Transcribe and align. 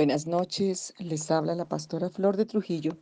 Buenas 0.00 0.26
noches, 0.26 0.94
les 0.96 1.30
habla 1.30 1.54
la 1.54 1.66
pastora 1.66 2.08
Flor 2.08 2.38
de 2.38 2.46
Trujillo 2.46 2.96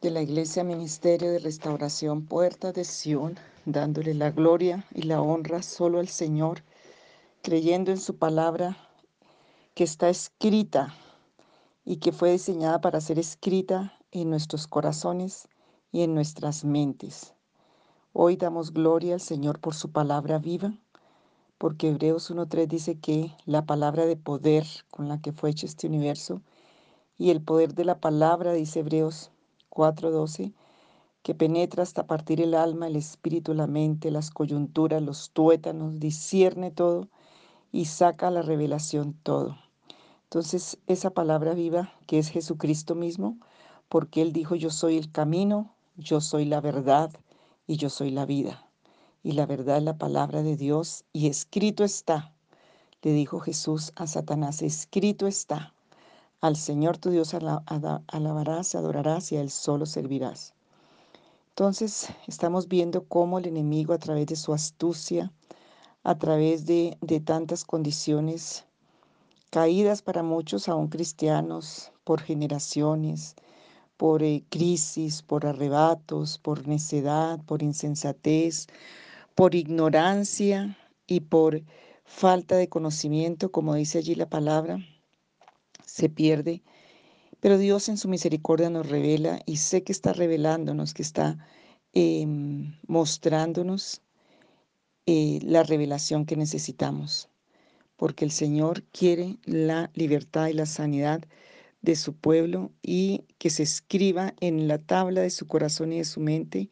de 0.00 0.12
la 0.12 0.22
Iglesia 0.22 0.62
Ministerio 0.62 1.28
de 1.32 1.40
Restauración 1.40 2.24
Puerta 2.24 2.70
de 2.70 2.84
Sión, 2.84 3.36
dándole 3.64 4.14
la 4.14 4.30
gloria 4.30 4.86
y 4.94 5.02
la 5.02 5.20
honra 5.20 5.60
solo 5.60 5.98
al 5.98 6.06
Señor, 6.06 6.62
creyendo 7.42 7.90
en 7.90 7.98
su 7.98 8.16
palabra 8.16 8.76
que 9.74 9.82
está 9.82 10.08
escrita 10.08 10.94
y 11.84 11.96
que 11.96 12.12
fue 12.12 12.30
diseñada 12.30 12.80
para 12.80 13.00
ser 13.00 13.18
escrita 13.18 13.98
en 14.12 14.30
nuestros 14.30 14.68
corazones 14.68 15.48
y 15.90 16.02
en 16.02 16.14
nuestras 16.14 16.64
mentes. 16.64 17.34
Hoy 18.12 18.36
damos 18.36 18.72
gloria 18.72 19.14
al 19.14 19.20
Señor 19.20 19.58
por 19.58 19.74
su 19.74 19.90
palabra 19.90 20.38
viva 20.38 20.78
porque 21.58 21.88
Hebreos 21.88 22.30
1.3 22.30 22.68
dice 22.68 22.98
que 23.00 23.34
la 23.44 23.66
palabra 23.66 24.06
de 24.06 24.16
poder 24.16 24.64
con 24.90 25.08
la 25.08 25.20
que 25.20 25.32
fue 25.32 25.50
hecho 25.50 25.66
este 25.66 25.88
universo 25.88 26.40
y 27.18 27.30
el 27.30 27.42
poder 27.42 27.74
de 27.74 27.84
la 27.84 27.98
palabra, 27.98 28.52
dice 28.52 28.80
Hebreos 28.80 29.32
4.12, 29.70 30.54
que 31.24 31.34
penetra 31.34 31.82
hasta 31.82 32.06
partir 32.06 32.40
el 32.40 32.54
alma, 32.54 32.86
el 32.86 32.94
espíritu, 32.94 33.54
la 33.54 33.66
mente, 33.66 34.12
las 34.12 34.30
coyunturas, 34.30 35.02
los 35.02 35.30
tuétanos, 35.30 35.98
discierne 35.98 36.70
todo 36.70 37.08
y 37.72 37.86
saca 37.86 38.30
la 38.30 38.42
revelación 38.42 39.14
todo. 39.24 39.58
Entonces, 40.24 40.78
esa 40.86 41.10
palabra 41.10 41.54
viva 41.54 41.92
que 42.06 42.20
es 42.20 42.28
Jesucristo 42.28 42.94
mismo, 42.94 43.36
porque 43.88 44.22
Él 44.22 44.32
dijo, 44.32 44.54
yo 44.54 44.70
soy 44.70 44.96
el 44.96 45.10
camino, 45.10 45.74
yo 45.96 46.20
soy 46.20 46.44
la 46.44 46.60
verdad 46.60 47.10
y 47.66 47.76
yo 47.76 47.90
soy 47.90 48.10
la 48.10 48.26
vida 48.26 48.67
y 49.22 49.32
la 49.32 49.46
verdad 49.46 49.78
es 49.78 49.82
la 49.82 49.98
palabra 49.98 50.42
de 50.42 50.56
Dios 50.56 51.04
y 51.12 51.28
escrito 51.28 51.84
está. 51.84 52.32
Le 53.02 53.12
dijo 53.12 53.40
Jesús 53.40 53.92
a 53.96 54.06
Satanás, 54.06 54.62
escrito 54.62 55.26
está. 55.26 55.74
Al 56.40 56.56
Señor 56.56 56.98
tu 56.98 57.10
Dios 57.10 57.34
alabarás, 57.34 58.74
adorarás 58.74 59.32
y 59.32 59.36
a 59.36 59.40
Él 59.40 59.50
solo 59.50 59.86
servirás. 59.86 60.54
Entonces 61.50 62.08
estamos 62.26 62.68
viendo 62.68 63.04
cómo 63.04 63.38
el 63.38 63.46
enemigo 63.46 63.92
a 63.92 63.98
través 63.98 64.26
de 64.26 64.36
su 64.36 64.52
astucia, 64.52 65.32
a 66.04 66.16
través 66.16 66.66
de, 66.66 66.96
de 67.00 67.20
tantas 67.20 67.64
condiciones 67.64 68.64
caídas 69.50 70.02
para 70.02 70.22
muchos, 70.22 70.68
aún 70.68 70.88
cristianos, 70.88 71.90
por 72.04 72.20
generaciones, 72.20 73.34
por 73.96 74.22
eh, 74.22 74.44
crisis, 74.48 75.22
por 75.22 75.44
arrebatos, 75.46 76.38
por 76.38 76.68
necedad, 76.68 77.40
por 77.44 77.62
insensatez, 77.62 78.68
por 79.38 79.54
ignorancia 79.54 80.76
y 81.06 81.20
por 81.20 81.62
falta 82.04 82.56
de 82.56 82.68
conocimiento, 82.68 83.52
como 83.52 83.76
dice 83.76 83.98
allí 83.98 84.16
la 84.16 84.28
palabra, 84.28 84.84
se 85.86 86.08
pierde. 86.08 86.64
Pero 87.38 87.56
Dios 87.56 87.88
en 87.88 87.98
su 87.98 88.08
misericordia 88.08 88.68
nos 88.68 88.88
revela 88.88 89.38
y 89.46 89.58
sé 89.58 89.84
que 89.84 89.92
está 89.92 90.12
revelándonos, 90.12 90.92
que 90.92 91.02
está 91.02 91.38
em, 91.92 92.80
mostrándonos 92.88 94.02
eh, 95.06 95.38
la 95.44 95.62
revelación 95.62 96.26
que 96.26 96.34
necesitamos, 96.34 97.28
porque 97.94 98.24
el 98.24 98.32
Señor 98.32 98.82
quiere 98.90 99.38
la 99.44 99.92
libertad 99.94 100.48
y 100.48 100.54
la 100.54 100.66
sanidad 100.66 101.22
de 101.80 101.94
su 101.94 102.12
pueblo 102.12 102.72
y 102.82 103.22
que 103.38 103.50
se 103.50 103.62
escriba 103.62 104.34
en 104.40 104.66
la 104.66 104.78
tabla 104.78 105.20
de 105.20 105.30
su 105.30 105.46
corazón 105.46 105.92
y 105.92 105.98
de 105.98 106.04
su 106.06 106.18
mente 106.18 106.70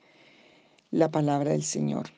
la 0.90 1.12
palabra 1.12 1.52
del 1.52 1.62
Señor. 1.62 2.10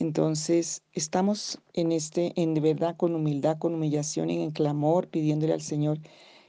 Entonces, 0.00 0.82
estamos 0.94 1.58
en 1.74 1.92
este, 1.92 2.32
en 2.40 2.54
verdad, 2.54 2.96
con 2.96 3.14
humildad, 3.14 3.58
con 3.58 3.74
humillación 3.74 4.30
y 4.30 4.42
en 4.42 4.50
clamor, 4.50 5.08
pidiéndole 5.08 5.52
al 5.52 5.60
Señor 5.60 5.98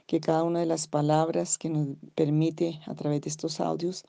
que 0.06 0.20
cada 0.20 0.42
una 0.42 0.60
de 0.60 0.66
las 0.66 0.88
palabras 0.88 1.58
que 1.58 1.68
nos 1.68 1.88
permite 2.14 2.80
a 2.86 2.94
través 2.94 3.20
de 3.20 3.28
estos 3.28 3.60
audios 3.60 4.06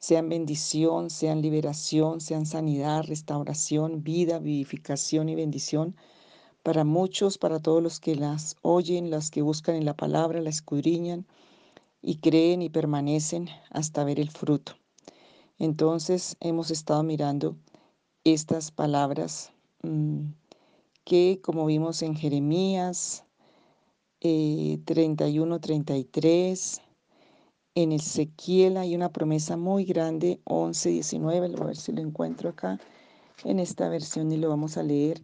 sean 0.00 0.28
bendición, 0.28 1.08
sean 1.08 1.40
liberación, 1.40 2.20
sean 2.20 2.46
sanidad, 2.46 3.04
restauración, 3.04 4.02
vida, 4.02 4.40
vivificación 4.40 5.28
y 5.28 5.36
bendición 5.36 5.94
para 6.64 6.82
muchos, 6.82 7.38
para 7.38 7.60
todos 7.60 7.80
los 7.80 8.00
que 8.00 8.16
las 8.16 8.56
oyen, 8.62 9.08
las 9.08 9.30
que 9.30 9.42
buscan 9.42 9.76
en 9.76 9.84
la 9.84 9.94
palabra, 9.94 10.40
la 10.40 10.50
escudriñan 10.50 11.26
y 12.02 12.16
creen 12.16 12.60
y 12.60 12.70
permanecen 12.70 13.48
hasta 13.70 14.02
ver 14.02 14.18
el 14.18 14.30
fruto. 14.32 14.72
Entonces, 15.60 16.36
hemos 16.40 16.72
estado 16.72 17.04
mirando 17.04 17.56
estas 18.24 18.70
palabras 18.70 19.52
mm, 19.82 20.28
que 21.04 21.40
como 21.42 21.66
vimos 21.66 22.02
en 22.02 22.16
Jeremías 22.16 23.24
31, 24.20 25.56
eh, 25.56 25.60
33, 25.60 26.80
en 27.74 27.92
Ezequiel 27.92 28.78
hay 28.78 28.94
una 28.94 29.12
promesa 29.12 29.58
muy 29.58 29.84
grande, 29.84 30.40
11, 30.44 30.88
19, 30.88 31.52
a 31.60 31.64
ver 31.64 31.76
si 31.76 31.92
lo 31.92 32.00
encuentro 32.00 32.48
acá 32.48 32.80
en 33.44 33.58
esta 33.60 33.90
versión 33.90 34.32
y 34.32 34.38
lo 34.38 34.48
vamos 34.48 34.78
a 34.78 34.82
leer 34.82 35.20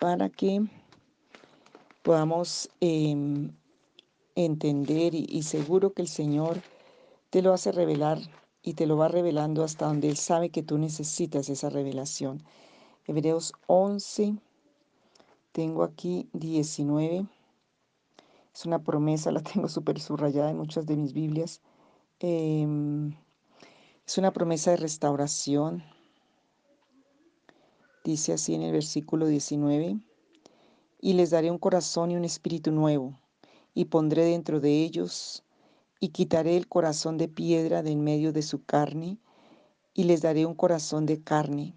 para 0.00 0.30
que 0.30 0.62
podamos 2.02 2.68
em, 2.80 3.52
entender 4.34 5.14
y 5.14 5.42
seguro 5.44 5.92
que 5.92 6.02
el 6.02 6.08
Señor 6.08 6.60
te 7.30 7.40
lo 7.40 7.52
hace 7.52 7.70
revelar 7.70 8.18
y 8.64 8.72
te 8.72 8.86
lo 8.86 8.96
va 8.96 9.08
revelando 9.08 9.62
hasta 9.62 9.86
donde 9.86 10.08
Él 10.08 10.16
sabe 10.16 10.48
que 10.48 10.62
tú 10.62 10.78
necesitas 10.78 11.50
esa 11.50 11.68
revelación. 11.68 12.42
Hebreos 13.06 13.52
11, 13.66 14.36
tengo 15.52 15.82
aquí 15.82 16.30
19. 16.32 17.26
Es 18.54 18.64
una 18.64 18.82
promesa, 18.82 19.30
la 19.32 19.42
tengo 19.42 19.68
súper 19.68 20.00
subrayada 20.00 20.50
en 20.50 20.56
muchas 20.56 20.86
de 20.86 20.96
mis 20.96 21.12
Biblias. 21.12 21.60
Em, 22.20 23.14
es 24.06 24.16
una 24.16 24.32
promesa 24.32 24.70
de 24.70 24.78
restauración. 24.78 25.84
Dice 28.02 28.32
así 28.32 28.54
en 28.54 28.62
el 28.62 28.72
versículo 28.72 29.26
19, 29.26 29.98
y 31.02 31.12
les 31.12 31.30
daré 31.30 31.50
un 31.50 31.58
corazón 31.58 32.10
y 32.10 32.16
un 32.16 32.24
espíritu 32.24 32.70
nuevo, 32.70 33.18
y 33.74 33.86
pondré 33.86 34.24
dentro 34.24 34.60
de 34.60 34.82
ellos 34.82 35.43
y 36.04 36.10
quitaré 36.10 36.58
el 36.58 36.68
corazón 36.68 37.16
de 37.16 37.28
piedra 37.28 37.82
de 37.82 37.92
en 37.92 38.04
medio 38.04 38.30
de 38.34 38.42
su 38.42 38.62
carne, 38.62 39.16
y 39.94 40.04
les 40.04 40.20
daré 40.20 40.44
un 40.44 40.54
corazón 40.54 41.06
de 41.06 41.22
carne, 41.22 41.74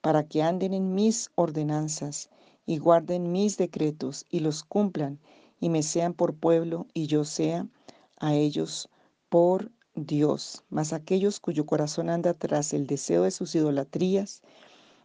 para 0.00 0.26
que 0.26 0.42
anden 0.42 0.74
en 0.74 0.92
mis 0.92 1.30
ordenanzas, 1.36 2.30
y 2.66 2.78
guarden 2.78 3.30
mis 3.30 3.58
decretos, 3.58 4.26
y 4.28 4.40
los 4.40 4.64
cumplan, 4.64 5.20
y 5.60 5.68
me 5.68 5.84
sean 5.84 6.14
por 6.14 6.34
pueblo, 6.34 6.88
y 6.94 7.06
yo 7.06 7.24
sea 7.24 7.68
a 8.16 8.34
ellos 8.34 8.88
por 9.28 9.70
Dios. 9.94 10.64
Mas 10.68 10.92
aquellos 10.92 11.38
cuyo 11.38 11.64
corazón 11.64 12.10
anda 12.10 12.34
tras 12.34 12.72
el 12.72 12.88
deseo 12.88 13.22
de 13.22 13.30
sus 13.30 13.54
idolatrías 13.54 14.42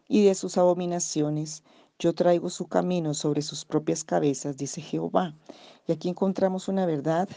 y 0.07 0.25
de 0.25 0.33
sus 0.33 0.57
abominaciones, 0.57 1.61
yo 1.99 2.13
traigo 2.13 2.49
su 2.49 2.65
camino 2.65 3.13
sobre 3.13 3.43
sus 3.43 3.63
propias 3.63 4.03
cabezas, 4.03 4.57
dice 4.57 4.81
Jehová. 4.81 5.35
Y 5.87 5.91
aquí 5.91 6.09
encontramos 6.09 6.67
una 6.67 6.87
verdad 6.87 7.29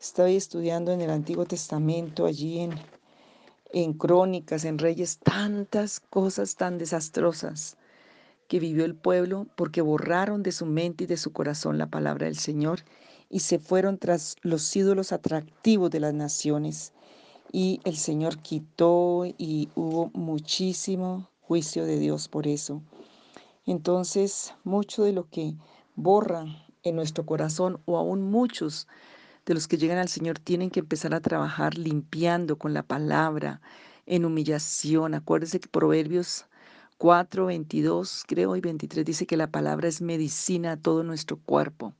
Estoy 0.00 0.36
estudiando 0.36 0.92
en 0.92 1.00
el 1.00 1.10
Antiguo 1.10 1.46
Testamento, 1.46 2.26
allí 2.26 2.60
en, 2.60 2.74
en 3.72 3.94
Crónicas, 3.94 4.64
en 4.64 4.78
Reyes, 4.78 5.18
tantas 5.18 6.00
cosas 6.00 6.56
tan 6.56 6.78
desastrosas 6.78 7.76
que 8.48 8.60
vivió 8.60 8.84
el 8.84 8.94
pueblo 8.94 9.46
porque 9.56 9.80
borraron 9.80 10.42
de 10.42 10.52
su 10.52 10.66
mente 10.66 11.04
y 11.04 11.06
de 11.06 11.16
su 11.16 11.32
corazón 11.32 11.78
la 11.78 11.86
palabra 11.86 12.26
del 12.26 12.36
Señor 12.36 12.80
y 13.30 13.40
se 13.40 13.58
fueron 13.58 13.98
tras 13.98 14.36
los 14.42 14.76
ídolos 14.76 15.12
atractivos 15.12 15.90
de 15.90 16.00
las 16.00 16.14
naciones. 16.14 16.92
Y 17.50 17.80
el 17.84 17.96
Señor 17.96 18.38
quitó 18.38 19.24
y 19.26 19.70
hubo 19.74 20.10
muchísimo 20.12 21.30
juicio 21.40 21.86
de 21.86 21.98
Dios 21.98 22.28
por 22.28 22.46
eso. 22.46 22.82
Entonces, 23.66 24.54
mucho 24.64 25.04
de 25.04 25.12
lo 25.12 25.28
que 25.30 25.54
borra 25.94 26.44
en 26.82 26.96
nuestro 26.96 27.24
corazón, 27.24 27.80
o 27.86 27.96
aún 27.96 28.30
muchos 28.30 28.86
de 29.46 29.54
los 29.54 29.68
que 29.68 29.78
llegan 29.78 29.98
al 29.98 30.08
Señor 30.08 30.38
tienen 30.38 30.70
que 30.70 30.80
empezar 30.80 31.14
a 31.14 31.20
trabajar 31.20 31.76
limpiando 31.76 32.56
con 32.56 32.74
la 32.74 32.82
palabra, 32.82 33.60
en 34.06 34.24
humillación. 34.24 35.14
Acuérdense 35.14 35.60
que 35.60 35.68
Proverbios 35.68 36.46
4, 36.98 37.46
22 37.46 38.24
creo 38.26 38.56
y 38.56 38.60
23 38.60 39.04
dice 39.04 39.26
que 39.26 39.36
la 39.36 39.50
palabra 39.50 39.88
es 39.88 40.00
medicina 40.00 40.72
a 40.72 40.76
todo 40.76 41.02
nuestro 41.02 41.38
cuerpo. 41.38 41.94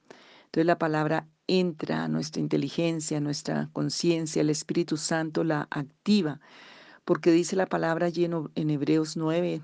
Entonces 0.47 0.67
la 0.67 0.79
palabra 0.79 1.27
entra 1.47 2.05
a 2.05 2.09
nuestra 2.09 2.41
inteligencia, 2.41 3.19
a 3.19 3.21
nuestra 3.21 3.69
conciencia, 3.73 4.41
el 4.41 4.51
Espíritu 4.51 4.97
Santo 4.97 5.45
la 5.45 5.67
activa, 5.71 6.41
porque 7.05 7.33
dice 7.33 7.57
la 7.57 7.67
palabra 7.67 8.09
lleno 8.09 8.51
en 8.55 8.71
Hebreos 8.71 9.17
9, 9.17 9.63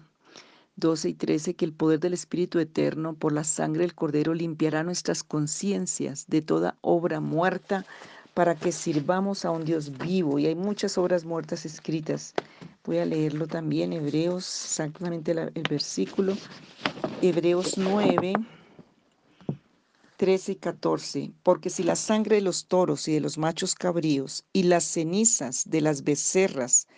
12 0.81 1.11
y 1.11 1.15
13 1.15 1.55
que 1.55 1.65
el 1.65 1.73
poder 1.73 2.01
del 2.01 2.15
Espíritu 2.15 2.59
Eterno 2.59 3.15
por 3.15 3.33
la 3.33 3.45
sangre 3.45 3.83
del 3.83 3.95
Cordero 3.95 4.35
limpiará 4.35 4.83
nuestras 4.83 5.23
conciencias 5.23 6.25
de 6.27 6.43
toda 6.43 6.77
obra 6.81 7.21
muerta 7.21 7.85
para 8.35 8.55
que 8.55 8.73
sirvamos 8.73 9.45
a 9.45 9.51
un 9.51 9.65
Dios 9.65 9.97
vivo. 9.99 10.39
Y 10.39 10.47
hay 10.47 10.55
muchas 10.55 10.97
obras 10.99 11.25
muertas 11.25 11.67
escritas. 11.67 12.35
Voy 12.85 12.99
a 12.99 13.05
leerlo 13.05 13.47
también, 13.47 13.93
Hebreos, 13.93 14.45
exactamente 14.65 15.33
el 15.33 15.63
versículo, 15.69 16.35
Hebreos 17.21 17.77
9, 17.77 18.33
13 20.17 20.53
y 20.53 20.57
14, 20.57 21.31
porque 21.43 21.71
si 21.71 21.83
la 21.83 21.97
sangre 21.97 22.37
de 22.37 22.43
los 22.43 22.67
toros 22.67 23.07
y 23.09 23.13
de 23.13 23.21
los 23.21 23.39
machos 23.39 23.75
cabríos 23.75 24.45
y 24.53 24.65
las 24.65 24.85
cenizas 24.85 25.65
de 25.69 25.81
las 25.81 26.05
becerras 26.05 26.89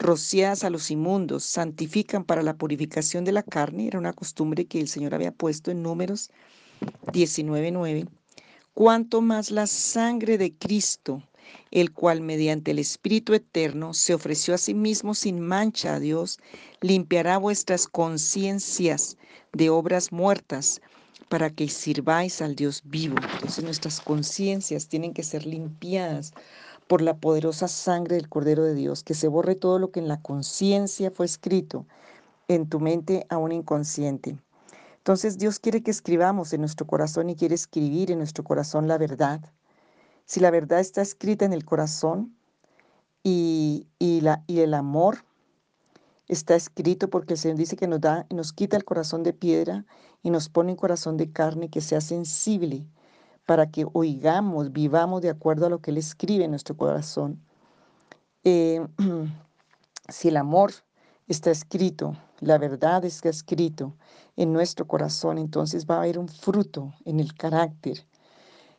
rociadas 0.00 0.64
a 0.64 0.70
los 0.70 0.90
inmundos 0.90 1.44
santifican 1.44 2.24
para 2.24 2.42
la 2.42 2.54
purificación 2.54 3.24
de 3.24 3.32
la 3.32 3.42
carne, 3.42 3.86
era 3.86 3.98
una 3.98 4.14
costumbre 4.14 4.64
que 4.64 4.80
el 4.80 4.88
Señor 4.88 5.14
había 5.14 5.30
puesto 5.30 5.70
en 5.70 5.82
números 5.82 6.30
19.9, 7.12 8.08
cuanto 8.72 9.20
más 9.20 9.50
la 9.50 9.66
sangre 9.66 10.38
de 10.38 10.54
Cristo, 10.54 11.22
el 11.70 11.92
cual 11.92 12.22
mediante 12.22 12.70
el 12.70 12.78
Espíritu 12.78 13.34
Eterno 13.34 13.92
se 13.92 14.14
ofreció 14.14 14.54
a 14.54 14.58
sí 14.58 14.72
mismo 14.72 15.14
sin 15.14 15.40
mancha 15.40 15.94
a 15.94 16.00
Dios, 16.00 16.38
limpiará 16.80 17.36
vuestras 17.36 17.86
conciencias 17.86 19.18
de 19.52 19.68
obras 19.68 20.12
muertas 20.12 20.80
para 21.28 21.50
que 21.50 21.68
sirváis 21.68 22.40
al 22.40 22.56
Dios 22.56 22.82
vivo. 22.84 23.16
Entonces 23.34 23.62
nuestras 23.62 24.00
conciencias 24.00 24.88
tienen 24.88 25.12
que 25.12 25.22
ser 25.22 25.44
limpiadas 25.46 26.32
por 26.90 27.02
la 27.02 27.18
poderosa 27.18 27.68
sangre 27.68 28.16
del 28.16 28.28
Cordero 28.28 28.64
de 28.64 28.74
Dios, 28.74 29.04
que 29.04 29.14
se 29.14 29.28
borre 29.28 29.54
todo 29.54 29.78
lo 29.78 29.92
que 29.92 30.00
en 30.00 30.08
la 30.08 30.20
conciencia 30.20 31.12
fue 31.12 31.24
escrito, 31.24 31.86
en 32.48 32.68
tu 32.68 32.80
mente 32.80 33.26
aún 33.28 33.52
inconsciente. 33.52 34.36
Entonces 34.96 35.38
Dios 35.38 35.60
quiere 35.60 35.84
que 35.84 35.92
escribamos 35.92 36.52
en 36.52 36.62
nuestro 36.62 36.88
corazón 36.88 37.30
y 37.30 37.36
quiere 37.36 37.54
escribir 37.54 38.10
en 38.10 38.18
nuestro 38.18 38.42
corazón 38.42 38.88
la 38.88 38.98
verdad. 38.98 39.40
Si 40.24 40.40
la 40.40 40.50
verdad 40.50 40.80
está 40.80 41.00
escrita 41.00 41.44
en 41.44 41.52
el 41.52 41.64
corazón 41.64 42.34
y, 43.22 43.86
el 44.00 44.74
amor 44.74 45.18
está 46.26 46.56
escrito 46.56 47.08
porque 47.08 47.34
el 47.34 47.38
Señor 47.38 47.56
dice 47.56 47.76
que 47.76 47.86
nos 47.86 48.00
da, 48.00 48.26
nos 48.30 48.52
quita 48.52 48.76
el 48.76 48.84
corazón 48.84 49.22
de 49.22 49.32
piedra 49.32 49.84
y 50.24 50.30
nos 50.30 50.48
pone 50.48 50.72
un 50.72 50.76
corazón 50.76 51.16
de 51.16 51.30
carne 51.30 51.70
que 51.70 51.82
sea 51.82 52.00
sensible 52.00 52.84
para 53.50 53.68
que 53.68 53.84
oigamos, 53.94 54.70
vivamos 54.70 55.22
de 55.22 55.28
acuerdo 55.28 55.66
a 55.66 55.70
lo 55.70 55.80
que 55.80 55.90
Él 55.90 55.98
escribe 55.98 56.44
en 56.44 56.52
nuestro 56.52 56.76
corazón. 56.76 57.42
Eh, 58.44 58.80
si 60.08 60.28
el 60.28 60.36
amor 60.36 60.70
está 61.26 61.50
escrito, 61.50 62.16
la 62.38 62.58
verdad 62.58 63.04
está 63.04 63.28
escrito 63.28 63.96
en 64.36 64.52
nuestro 64.52 64.86
corazón, 64.86 65.36
entonces 65.36 65.84
va 65.84 65.96
a 65.96 66.02
haber 66.02 66.20
un 66.20 66.28
fruto 66.28 66.94
en 67.04 67.18
el 67.18 67.34
carácter. 67.34 68.06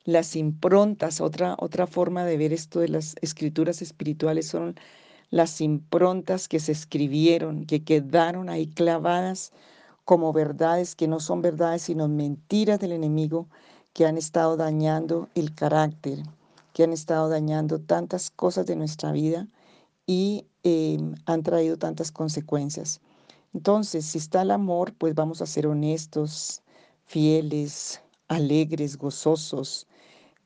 Las 0.06 0.38
improntas, 0.38 1.19
otra, 1.19 1.57
otra 1.59 1.85
forma 1.85 2.23
de 2.23 2.38
ver 2.38 2.53
esto 2.53 2.79
de 2.79 2.88
las 2.88 3.18
escrituras 3.19 3.81
espirituales 3.81 4.47
son 4.47 4.75
las 5.31 5.59
improntas 5.59 6.47
que 6.47 6.62
se 6.62 6.71
escribieron, 6.71 7.65
que 7.65 7.83
quedaron 7.83 8.47
ahí 8.47 8.68
clavadas 8.68 9.51
como 10.06 10.31
verdades 10.31 10.95
que 10.95 11.09
no 11.09 11.19
son 11.19 11.41
verdades, 11.41 11.81
sino 11.81 12.07
mentiras 12.07 12.79
del 12.79 12.94
enemigo 12.94 13.50
que 13.94 14.06
han 14.06 14.18
estado 14.18 14.58
dañando 14.58 15.30
el 15.36 15.54
carácter, 15.54 16.24
que 16.74 16.84
han 16.84 16.94
estado 16.94 17.30
dañando 17.30 17.80
tantas 17.80 18.32
cosas 18.32 18.66
de 18.66 18.76
nuestra 18.76 19.12
vida 19.12 19.48
y 20.06 20.46
em, 20.64 21.16
han 21.26 21.44
traído 21.44 21.78
tantas 21.78 22.12
consecuencias. 22.12 23.02
Entonces, 23.54 24.06
si 24.06 24.18
está 24.18 24.44
el 24.44 24.52
amor, 24.52 24.94
pues 24.94 25.14
vamos 25.16 25.42
a 25.42 25.46
ser 25.46 25.68
honestos, 25.68 26.62
fieles, 27.06 28.02
alegres, 28.30 28.98
gozosos, 28.98 29.88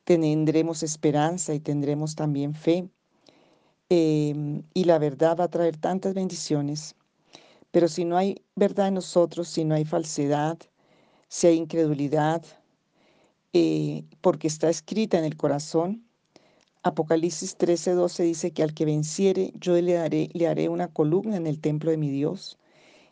tendremos 0.04 0.82
esperanza 0.82 1.54
y 1.54 1.60
tendremos 1.60 2.16
también 2.16 2.54
fe. 2.54 2.88
Em, 3.88 4.64
y 4.74 4.84
la 4.84 4.98
verdad 4.98 5.36
va 5.38 5.44
a 5.44 5.48
traer 5.48 5.76
tantas 5.76 6.14
bendiciones. 6.14 6.96
Pero 7.70 7.88
si 7.88 8.04
no 8.04 8.16
hay 8.16 8.42
verdad 8.56 8.88
en 8.88 8.94
nosotros, 8.94 9.48
si 9.48 9.64
no 9.64 9.74
hay 9.74 9.84
falsedad, 9.84 10.58
si 11.28 11.46
hay 11.46 11.56
incredulidad, 11.56 12.42
eh, 13.52 14.04
porque 14.20 14.48
está 14.48 14.70
escrita 14.70 15.18
en 15.18 15.24
el 15.24 15.36
corazón. 15.36 16.04
Apocalipsis 16.82 17.56
13:12 17.58 18.22
dice 18.24 18.52
que 18.52 18.62
al 18.62 18.74
que 18.74 18.84
venciere, 18.84 19.52
yo 19.56 19.74
le, 19.80 20.30
le 20.32 20.46
haré 20.46 20.68
una 20.68 20.88
columna 20.88 21.36
en 21.36 21.46
el 21.46 21.60
templo 21.60 21.90
de 21.90 21.96
mi 21.96 22.10
Dios, 22.10 22.58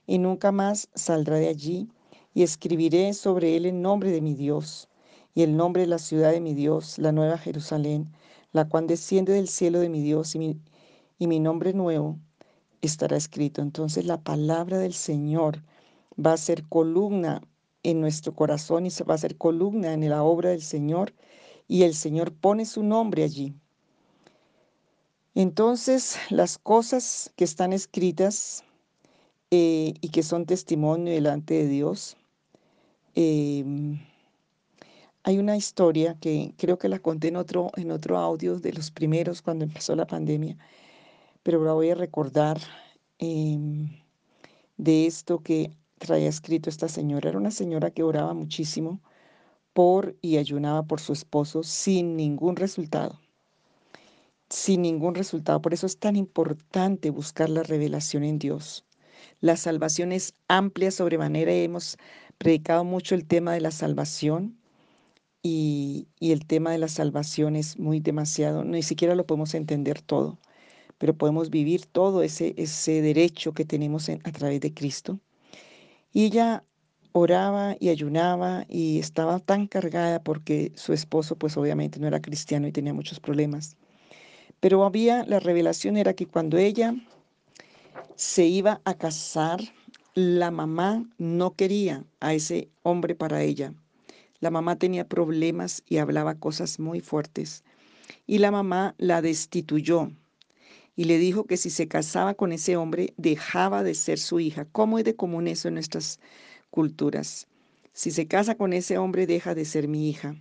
y 0.06 0.18
nunca 0.18 0.52
más 0.52 0.88
saldrá 0.94 1.36
de 1.36 1.48
allí, 1.48 1.88
y 2.34 2.42
escribiré 2.42 3.14
sobre 3.14 3.56
él 3.56 3.66
el 3.66 3.82
nombre 3.82 4.10
de 4.10 4.20
mi 4.20 4.34
Dios, 4.34 4.88
y 5.34 5.42
el 5.42 5.56
nombre 5.56 5.82
de 5.82 5.88
la 5.88 5.98
ciudad 5.98 6.32
de 6.32 6.40
mi 6.40 6.54
Dios, 6.54 6.98
la 6.98 7.12
nueva 7.12 7.38
Jerusalén, 7.38 8.12
la 8.52 8.68
cual 8.68 8.86
desciende 8.86 9.32
del 9.32 9.48
cielo 9.48 9.80
de 9.80 9.88
mi 9.88 10.02
Dios, 10.02 10.34
y 10.34 11.26
mi 11.26 11.40
nombre 11.40 11.72
nuevo 11.72 12.18
estará 12.86 13.16
escrito. 13.16 13.62
Entonces 13.62 14.04
la 14.04 14.22
palabra 14.22 14.78
del 14.78 14.94
Señor 14.94 15.62
va 16.24 16.34
a 16.34 16.36
ser 16.36 16.64
columna 16.68 17.42
en 17.84 18.00
nuestro 18.00 18.34
corazón 18.34 18.86
y 18.86 18.90
se 18.90 19.04
va 19.04 19.14
a 19.14 19.16
hacer 19.16 19.36
columna 19.36 19.92
en 19.92 20.08
la 20.08 20.24
obra 20.24 20.50
del 20.50 20.62
Señor 20.62 21.14
y 21.68 21.82
el 21.84 21.94
Señor 21.94 22.32
pone 22.32 22.64
su 22.66 22.82
nombre 22.82 23.22
allí. 23.22 23.54
Entonces, 25.34 26.16
las 26.30 26.58
cosas 26.58 27.32
que 27.36 27.44
están 27.44 27.72
escritas 27.72 28.64
eh, 29.50 29.94
y 30.00 30.08
que 30.10 30.22
son 30.22 30.46
testimonio 30.46 31.12
delante 31.12 31.54
de 31.54 31.68
Dios, 31.68 32.16
em, 33.14 34.00
hay 35.24 35.38
una 35.38 35.56
historia 35.56 36.16
que 36.20 36.54
creo 36.56 36.78
que 36.78 36.88
la 36.88 36.98
conté 36.98 37.28
en 37.28 37.36
otro, 37.36 37.70
en 37.76 37.90
otro 37.90 38.18
audio 38.18 38.58
de 38.60 38.72
los 38.72 38.90
primeros 38.90 39.42
cuando 39.42 39.64
empezó 39.64 39.96
la 39.96 40.06
pandemia, 40.06 40.56
pero 41.42 41.64
la 41.64 41.72
voy 41.72 41.90
a 41.90 41.94
recordar 41.94 42.60
em, 43.18 43.88
de 44.76 45.06
esto 45.06 45.40
que 45.42 45.70
traía 46.04 46.28
escrito 46.28 46.70
esta 46.70 46.88
señora. 46.88 47.30
Era 47.30 47.38
una 47.38 47.50
señora 47.50 47.90
que 47.90 48.04
oraba 48.04 48.34
muchísimo 48.34 49.00
por 49.72 50.16
y 50.22 50.36
ayunaba 50.36 50.84
por 50.84 51.00
su 51.00 51.12
esposo 51.12 51.62
sin 51.64 52.16
ningún 52.16 52.56
resultado. 52.56 53.20
Sin 54.48 54.82
ningún 54.82 55.16
resultado. 55.16 55.60
Por 55.60 55.74
eso 55.74 55.86
es 55.86 55.98
tan 55.98 56.14
importante 56.16 57.10
buscar 57.10 57.50
la 57.50 57.64
revelación 57.64 58.22
en 58.24 58.38
Dios. 58.38 58.84
La 59.40 59.56
salvación 59.56 60.12
es 60.12 60.34
amplia 60.48 60.90
sobremanera 60.90 61.52
y 61.52 61.64
hemos 61.64 61.98
predicado 62.38 62.84
mucho 62.84 63.14
el 63.14 63.26
tema 63.26 63.52
de 63.52 63.60
la 63.60 63.70
salvación 63.70 64.58
y, 65.42 66.08
el 66.20 66.46
tema 66.46 66.72
de 66.72 66.78
la 66.78 66.88
salvación 66.88 67.54
es 67.54 67.78
muy 67.78 68.00
demasiado, 68.00 68.64
ni 68.64 68.82
siquiera 68.82 69.14
lo 69.14 69.26
podemos 69.26 69.54
entender 69.54 70.00
todo, 70.00 70.38
pero 70.98 71.16
podemos 71.16 71.50
vivir 71.50 71.84
todo 71.86 72.22
ese, 72.22 72.54
ese 72.56 73.02
derecho 73.02 73.52
que 73.52 73.66
tenemos 73.66 74.08
a 74.08 74.32
través 74.32 74.60
de 74.60 74.72
Cristo. 74.72 75.20
Y 76.14 76.26
ella 76.26 76.64
oraba 77.12 77.76
y 77.80 77.90
ayunaba 77.90 78.64
y 78.68 79.00
estaba 79.00 79.40
tan 79.40 79.66
cargada 79.66 80.22
porque 80.22 80.72
su 80.76 80.92
esposo 80.92 81.36
pues 81.36 81.56
obviamente 81.56 81.98
no 81.98 82.06
era 82.06 82.22
cristiano 82.22 82.68
y 82.68 82.72
tenía 82.72 82.94
muchos 82.94 83.18
problemas. 83.18 83.76
Pero 84.60 84.84
había, 84.84 85.24
la 85.24 85.40
revelación 85.40 85.96
era 85.96 86.14
que 86.14 86.26
cuando 86.26 86.56
ella 86.56 86.94
se 88.14 88.46
iba 88.46 88.80
a 88.84 88.94
casar, 88.94 89.60
la 90.14 90.52
mamá 90.52 91.04
no 91.18 91.54
quería 91.54 92.04
a 92.20 92.32
ese 92.32 92.68
hombre 92.84 93.16
para 93.16 93.42
ella. 93.42 93.74
La 94.38 94.52
mamá 94.52 94.76
tenía 94.76 95.08
problemas 95.08 95.82
y 95.88 95.98
hablaba 95.98 96.36
cosas 96.36 96.78
muy 96.78 97.00
fuertes. 97.00 97.64
Y 98.26 98.38
la 98.38 98.52
mamá 98.52 98.94
la 98.98 99.20
destituyó 99.20 100.12
y 100.96 101.04
le 101.04 101.18
dijo 101.18 101.44
que 101.44 101.56
si 101.56 101.70
se 101.70 101.88
casaba 101.88 102.34
con 102.34 102.52
ese 102.52 102.76
hombre 102.76 103.14
dejaba 103.16 103.82
de 103.82 103.94
ser 103.94 104.18
su 104.18 104.40
hija. 104.40 104.66
¿Cómo 104.70 104.98
es 104.98 105.04
de 105.04 105.16
común 105.16 105.48
eso 105.48 105.68
en 105.68 105.74
nuestras 105.74 106.20
culturas? 106.70 107.48
Si 107.92 108.10
se 108.10 108.26
casa 108.26 108.54
con 108.56 108.72
ese 108.72 108.98
hombre 108.98 109.26
deja 109.26 109.54
de 109.54 109.64
ser 109.64 109.88
mi 109.88 110.08
hija. 110.08 110.36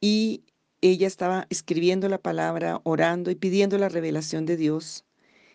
Y 0.00 0.44
ella 0.80 1.06
estaba 1.06 1.46
escribiendo 1.50 2.08
la 2.08 2.18
palabra, 2.18 2.80
orando 2.84 3.30
y 3.30 3.36
pidiendo 3.36 3.78
la 3.78 3.88
revelación 3.88 4.46
de 4.46 4.56
Dios. 4.56 5.04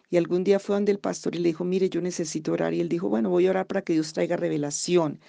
Y 0.10 0.16
algún 0.16 0.46
día 0.46 0.60
fue 0.60 0.76
donde 0.76 0.94
el 0.94 1.00
pastor 1.00 1.36
y 1.36 1.40
le 1.40 1.50
dijo, 1.50 1.66
mire, 1.66 1.90
yo 1.90 2.00
necesito 2.02 2.54
orar. 2.54 2.74
Y 2.74 2.80
él 2.80 2.88
dijo, 2.88 3.10
bueno, 3.10 3.30
voy 3.30 3.48
a 3.48 3.50
orar 3.50 3.68
para 3.68 3.82
que 3.82 3.94
Dios 3.94 4.14
traiga 4.14 4.38
revelación. 4.38 5.20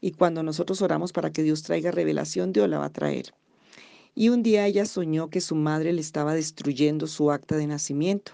Y 0.00 0.12
cuando 0.12 0.44
nosotros 0.44 0.80
oramos 0.80 1.12
para 1.12 1.32
que 1.32 1.42
Dios 1.42 1.64
traiga 1.64 1.90
revelación, 1.90 2.52
Dios 2.52 2.68
la 2.68 2.78
va 2.78 2.86
a 2.86 2.92
traer. 2.92 3.34
Y 4.20 4.30
un 4.30 4.42
día 4.42 4.66
ella 4.66 4.84
soñó 4.84 5.30
que 5.30 5.40
su 5.40 5.54
madre 5.54 5.92
le 5.92 6.00
estaba 6.00 6.34
destruyendo 6.34 7.06
su 7.06 7.30
acta 7.30 7.56
de 7.56 7.68
nacimiento. 7.68 8.32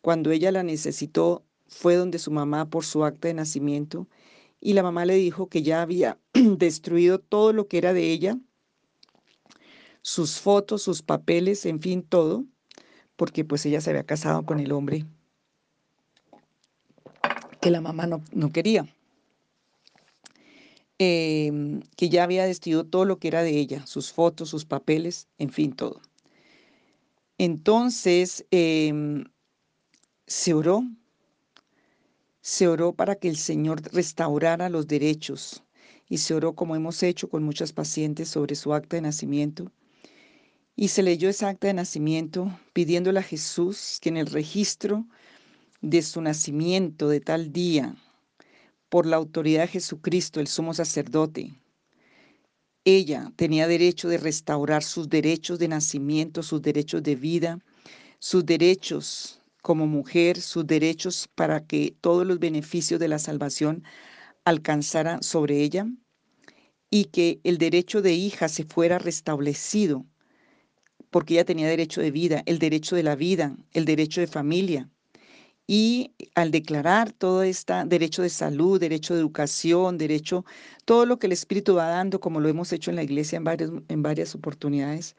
Cuando 0.00 0.32
ella 0.32 0.50
la 0.50 0.64
necesitó, 0.64 1.44
fue 1.68 1.94
donde 1.94 2.18
su 2.18 2.32
mamá 2.32 2.68
por 2.68 2.84
su 2.84 3.04
acta 3.04 3.28
de 3.28 3.34
nacimiento 3.34 4.08
y 4.60 4.72
la 4.72 4.82
mamá 4.82 5.04
le 5.04 5.14
dijo 5.14 5.46
que 5.46 5.62
ya 5.62 5.80
había 5.80 6.18
destruido 6.34 7.20
todo 7.20 7.52
lo 7.52 7.68
que 7.68 7.78
era 7.78 7.92
de 7.92 8.10
ella, 8.10 8.36
sus 10.02 10.40
fotos, 10.40 10.82
sus 10.82 11.02
papeles, 11.02 11.66
en 11.66 11.80
fin, 11.80 12.02
todo, 12.02 12.44
porque 13.14 13.44
pues 13.44 13.64
ella 13.66 13.80
se 13.80 13.90
había 13.90 14.02
casado 14.02 14.44
con 14.44 14.58
el 14.58 14.72
hombre 14.72 15.06
que 17.60 17.70
la 17.70 17.80
mamá 17.80 18.08
no, 18.08 18.24
no 18.32 18.50
quería. 18.50 18.92
Em, 21.02 21.80
que 21.96 22.10
ya 22.10 22.24
había 22.24 22.44
destruido 22.44 22.84
todo 22.84 23.06
lo 23.06 23.18
que 23.18 23.28
era 23.28 23.42
de 23.42 23.58
ella, 23.58 23.86
sus 23.86 24.12
fotos, 24.12 24.50
sus 24.50 24.66
papeles, 24.66 25.28
en 25.38 25.48
fin, 25.48 25.72
todo. 25.72 26.02
Entonces, 27.38 28.44
em, 28.50 29.24
se 30.26 30.52
oró, 30.52 30.84
se 32.42 32.68
oró 32.68 32.92
para 32.92 33.14
que 33.14 33.30
el 33.30 33.38
Señor 33.38 33.80
restaurara 33.94 34.68
los 34.68 34.86
derechos 34.88 35.62
y 36.10 36.18
se 36.18 36.34
oró 36.34 36.54
como 36.54 36.76
hemos 36.76 37.02
hecho 37.02 37.30
con 37.30 37.44
muchas 37.44 37.72
pacientes 37.72 38.28
sobre 38.28 38.54
su 38.54 38.74
acta 38.74 38.96
de 38.96 39.02
nacimiento. 39.02 39.72
Y 40.76 40.88
se 40.88 41.02
leyó 41.02 41.30
esa 41.30 41.48
acta 41.48 41.68
de 41.68 41.74
nacimiento 41.74 42.52
pidiéndole 42.74 43.20
a 43.20 43.22
Jesús 43.22 43.98
que 44.02 44.10
en 44.10 44.18
el 44.18 44.26
registro 44.26 45.06
de 45.80 46.02
su 46.02 46.20
nacimiento 46.20 47.08
de 47.08 47.20
tal 47.20 47.52
día, 47.52 47.96
por 48.90 49.06
la 49.06 49.16
autoridad 49.16 49.62
de 49.62 49.68
Jesucristo, 49.68 50.40
el 50.40 50.48
sumo 50.48 50.74
sacerdote, 50.74 51.54
ella 52.84 53.32
tenía 53.36 53.68
derecho 53.68 54.08
de 54.08 54.18
restaurar 54.18 54.82
sus 54.82 55.08
derechos 55.08 55.58
de 55.58 55.68
nacimiento, 55.68 56.42
sus 56.42 56.60
derechos 56.60 57.02
de 57.02 57.14
vida, 57.14 57.58
sus 58.18 58.44
derechos 58.44 59.40
como 59.62 59.86
mujer, 59.86 60.40
sus 60.40 60.66
derechos 60.66 61.28
para 61.34 61.66
que 61.66 61.94
todos 62.00 62.26
los 62.26 62.38
beneficios 62.38 62.98
de 62.98 63.08
la 63.08 63.18
salvación 63.18 63.84
alcanzaran 64.44 65.22
sobre 65.22 65.62
ella 65.62 65.86
y 66.90 67.04
que 67.06 67.40
el 67.44 67.58
derecho 67.58 68.02
de 68.02 68.14
hija 68.14 68.48
se 68.48 68.64
fuera 68.64 68.98
restablecido, 68.98 70.06
porque 71.10 71.34
ella 71.34 71.44
tenía 71.44 71.68
derecho 71.68 72.00
de 72.00 72.10
vida, 72.10 72.42
el 72.46 72.58
derecho 72.58 72.96
de 72.96 73.02
la 73.02 73.14
vida, 73.14 73.56
el 73.72 73.84
derecho 73.84 74.20
de 74.20 74.26
familia. 74.26 74.90
Y 75.72 76.10
al 76.34 76.50
declarar 76.50 77.12
todo 77.12 77.44
este 77.44 77.72
derecho 77.86 78.22
de 78.22 78.28
salud, 78.28 78.80
derecho 78.80 79.14
de 79.14 79.20
educación, 79.20 79.98
derecho, 79.98 80.44
todo 80.84 81.06
lo 81.06 81.20
que 81.20 81.28
el 81.28 81.32
Espíritu 81.32 81.76
va 81.76 81.86
dando, 81.86 82.18
como 82.18 82.40
lo 82.40 82.48
hemos 82.48 82.72
hecho 82.72 82.90
en 82.90 82.96
la 82.96 83.04
iglesia 83.04 83.36
en 83.36 83.44
varias, 83.44 83.70
en 83.86 84.02
varias 84.02 84.34
oportunidades, 84.34 85.14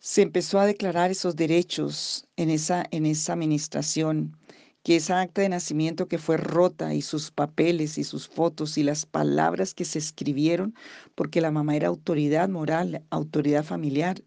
se 0.00 0.20
empezó 0.20 0.60
a 0.60 0.66
declarar 0.66 1.10
esos 1.10 1.34
derechos 1.34 2.26
en 2.36 2.50
esa, 2.50 2.84
en 2.90 3.06
esa 3.06 3.32
administración 3.32 4.36
que 4.82 4.96
esa 4.96 5.22
acta 5.22 5.40
de 5.40 5.48
nacimiento 5.48 6.08
que 6.08 6.18
fue 6.18 6.36
rota 6.36 6.92
y 6.92 7.00
sus 7.00 7.30
papeles 7.30 7.96
y 7.96 8.04
sus 8.04 8.28
fotos 8.28 8.76
y 8.76 8.82
las 8.82 9.06
palabras 9.06 9.72
que 9.72 9.86
se 9.86 9.98
escribieron, 9.98 10.74
porque 11.14 11.40
la 11.40 11.50
mamá 11.50 11.74
era 11.74 11.88
autoridad 11.88 12.50
moral, 12.50 13.02
autoridad 13.08 13.64
familiar, 13.64 14.22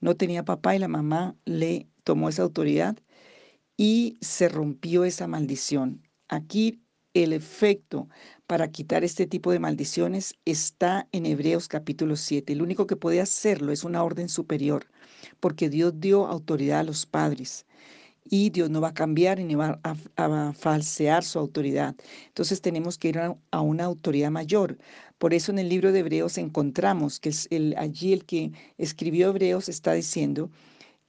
no 0.00 0.14
tenía 0.14 0.44
papá 0.44 0.76
y 0.76 0.78
la 0.78 0.86
mamá 0.86 1.34
le 1.46 1.88
tomó 2.04 2.28
esa 2.28 2.44
autoridad 2.44 2.96
y 3.76 4.18
se 4.20 4.48
rompió 4.48 5.04
esa 5.04 5.26
maldición. 5.26 6.02
Aquí 6.28 6.80
el 7.14 7.32
efecto 7.32 8.08
para 8.46 8.70
quitar 8.70 9.04
este 9.04 9.26
tipo 9.26 9.50
de 9.50 9.58
maldiciones 9.58 10.34
está 10.44 11.08
en 11.12 11.26
Hebreos 11.26 11.68
capítulo 11.68 12.16
7. 12.16 12.52
El 12.52 12.62
único 12.62 12.86
que 12.86 12.96
puede 12.96 13.20
hacerlo 13.20 13.72
es 13.72 13.84
una 13.84 14.02
orden 14.02 14.28
superior, 14.28 14.86
porque 15.40 15.68
Dios 15.68 15.94
dio 15.98 16.26
autoridad 16.26 16.80
a 16.80 16.84
los 16.84 17.06
padres 17.06 17.66
y 18.28 18.50
Dios 18.50 18.70
no 18.70 18.80
va 18.80 18.88
a 18.88 18.94
cambiar 18.94 19.38
ni 19.38 19.54
va 19.54 19.80
a, 19.82 20.52
falsear 20.52 21.24
su 21.24 21.38
autoridad. 21.38 21.94
Entonces 22.28 22.60
tenemos 22.60 22.98
que 22.98 23.08
ir 23.08 23.18
a, 23.18 23.60
una 23.60 23.84
autoridad 23.84 24.30
mayor. 24.30 24.78
Por 25.18 25.32
eso 25.32 25.52
en 25.52 25.58
el 25.58 25.68
libro 25.68 25.92
de 25.92 26.00
Hebreos 26.00 26.38
encontramos 26.38 27.20
que 27.20 27.32
allí 27.76 28.12
el 28.12 28.24
que 28.24 28.52
escribió 28.78 29.28
Hebreos 29.28 29.68
está 29.68 29.92
diciendo 29.92 30.50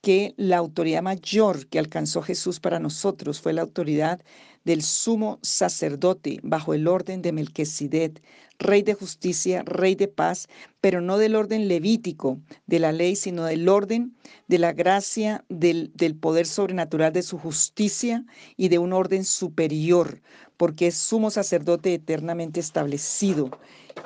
que 0.02 0.34
la 0.38 0.58
autoridad 0.58 1.02
mayor 1.02 1.68
que 1.68 1.80
alcanzó 1.80 2.22
Jesús 2.22 2.60
para 2.60 2.80
nosotros 2.80 3.42
fue 3.42 3.54
la 3.54 3.62
autoridad 3.64 4.22
del 4.64 4.84
sumo 4.84 5.40
sacerdote 5.42 6.40
bajo 6.44 6.74
el 6.74 6.88
orden 6.88 7.22
de 7.22 7.32
Melquisedec, 7.32 8.22
rey 8.60 8.82
de 8.82 8.96
justicia, 8.96 9.64
rey 9.64 9.96
de 9.96 10.10
paz, 10.10 10.50
pero 10.82 11.00
no 11.00 11.18
del 11.18 11.36
orden 11.36 11.68
levítico 11.70 12.40
de 12.66 12.80
la 12.80 12.92
ley, 12.92 13.16
sino 13.16 13.46
del 13.46 13.70
orden 13.70 14.16
de 14.48 14.60
la 14.60 14.74
gracia, 14.74 15.46
del, 15.48 15.92
del 15.96 16.16
poder 16.16 16.48
sobrenatural 16.48 17.14
de 17.14 17.24
su 17.24 17.38
justicia 17.38 18.26
y 18.58 18.68
de 18.68 18.78
un 18.78 18.92
orden 18.92 19.24
superior, 19.24 20.22
porque 20.58 20.88
es 20.88 20.96
sumo 20.96 21.32
sacerdote 21.32 21.94
eternamente 21.94 22.60
establecido. 22.60 23.50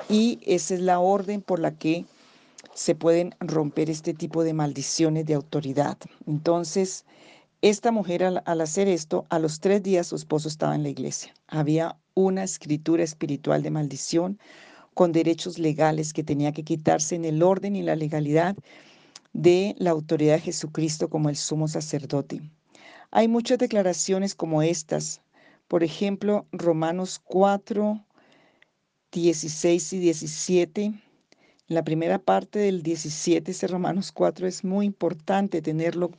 Y 0.08 0.38
esa 0.46 0.74
es 0.74 0.80
la 0.80 1.00
orden 1.00 1.42
por 1.42 1.58
la 1.58 1.76
que 1.76 2.06
se 2.74 2.94
pueden 2.94 3.34
romper 3.40 3.90
este 3.90 4.14
tipo 4.14 4.44
de 4.44 4.54
maldiciones 4.54 5.26
de 5.26 5.34
autoridad. 5.34 5.98
Entonces, 6.26 7.04
esta 7.60 7.92
mujer 7.92 8.24
al, 8.24 8.60
hacer 8.60 8.88
esto, 8.88 9.26
a 9.28 9.38
los 9.38 9.60
tres 9.60 9.82
días 9.82 10.08
su 10.08 10.16
esposo 10.16 10.48
estaba 10.48 10.74
en 10.74 10.82
la 10.82 10.88
iglesia. 10.88 11.34
Había 11.46 11.96
una 12.14 12.44
escritura 12.44 13.04
espiritual 13.04 13.62
de 13.62 13.70
maldición 13.70 14.38
con 14.94 15.12
derechos 15.12 15.58
legales 15.58 16.12
que 16.12 16.24
tenía 16.24 16.52
que 16.52 16.64
quitarse 16.64 17.14
en 17.14 17.24
el 17.24 17.42
orden 17.42 17.76
y 17.76 17.82
la 17.82 17.96
legalidad 17.96 18.56
de 19.32 19.74
la 19.78 19.90
autoridad 19.90 20.34
de 20.34 20.40
Jesucristo 20.40 21.08
como 21.08 21.28
el 21.28 21.36
sumo 21.36 21.68
sacerdote. 21.68 22.42
Hay 23.10 23.28
muchas 23.28 23.58
declaraciones 23.58 24.34
como 24.34 24.62
estas. 24.62 25.20
Por 25.68 25.84
ejemplo, 25.84 26.46
Romanos 26.52 27.20
4, 27.24 28.04
16 29.12 29.92
y 29.92 29.98
17 29.98 30.94
la 31.68 31.84
primera 31.84 32.18
parte 32.18 32.58
del 32.58 32.82
17, 32.82 33.50
ese 33.50 33.66
Romanos 33.66 34.12
4, 34.12 34.46
es 34.46 34.64
muy 34.64 34.86
importante 34.86 35.62
tenerlo, 35.62 36.10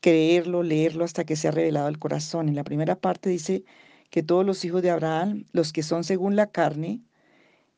creerlo, 0.00 0.62
leerlo 0.62 1.04
hasta 1.04 1.24
que 1.24 1.36
se 1.36 1.48
ha 1.48 1.52
revelado 1.52 1.88
el 1.88 1.98
corazón. 1.98 2.48
En 2.48 2.54
la 2.56 2.64
primera 2.64 2.96
parte 2.96 3.30
dice 3.30 3.64
que 4.10 4.22
todos 4.22 4.44
los 4.44 4.64
hijos 4.64 4.82
de 4.82 4.90
Abraham, 4.90 5.44
los 5.52 5.72
que 5.72 5.82
son 5.82 6.04
según 6.04 6.34
la 6.36 6.50
carne 6.50 7.02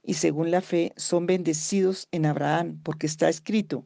y 0.02 0.14
según 0.14 0.50
la 0.50 0.60
fe, 0.60 0.92
son 0.96 1.26
bendecidos 1.26 2.08
en 2.12 2.26
Abraham, 2.26 2.80
porque 2.82 3.06
está 3.06 3.28
escrito. 3.28 3.84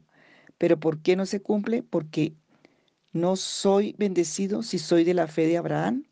Pero 0.57 0.79
¿por 0.79 1.01
qué 1.01 1.15
no 1.15 1.25
se 1.25 1.41
cumple? 1.41 1.83
Porque 1.83 2.33
no 3.13 3.35
soy 3.35 3.95
bendecido 3.97 4.63
si 4.63 4.79
soy 4.79 5.03
de 5.03 5.13
la 5.13 5.27
fe 5.27 5.47
de 5.47 5.57
Abraham. 5.57 6.05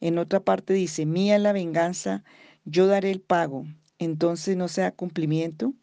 En 0.00 0.18
otra 0.18 0.40
parte 0.40 0.72
dice, 0.74 1.06
mía 1.06 1.38
la 1.38 1.52
venganza, 1.52 2.24
yo 2.64 2.86
daré 2.86 3.10
el 3.10 3.20
pago. 3.20 3.66
Entonces 3.98 4.56
no 4.56 4.68
sea 4.68 4.92
cumplimiento 4.92 5.74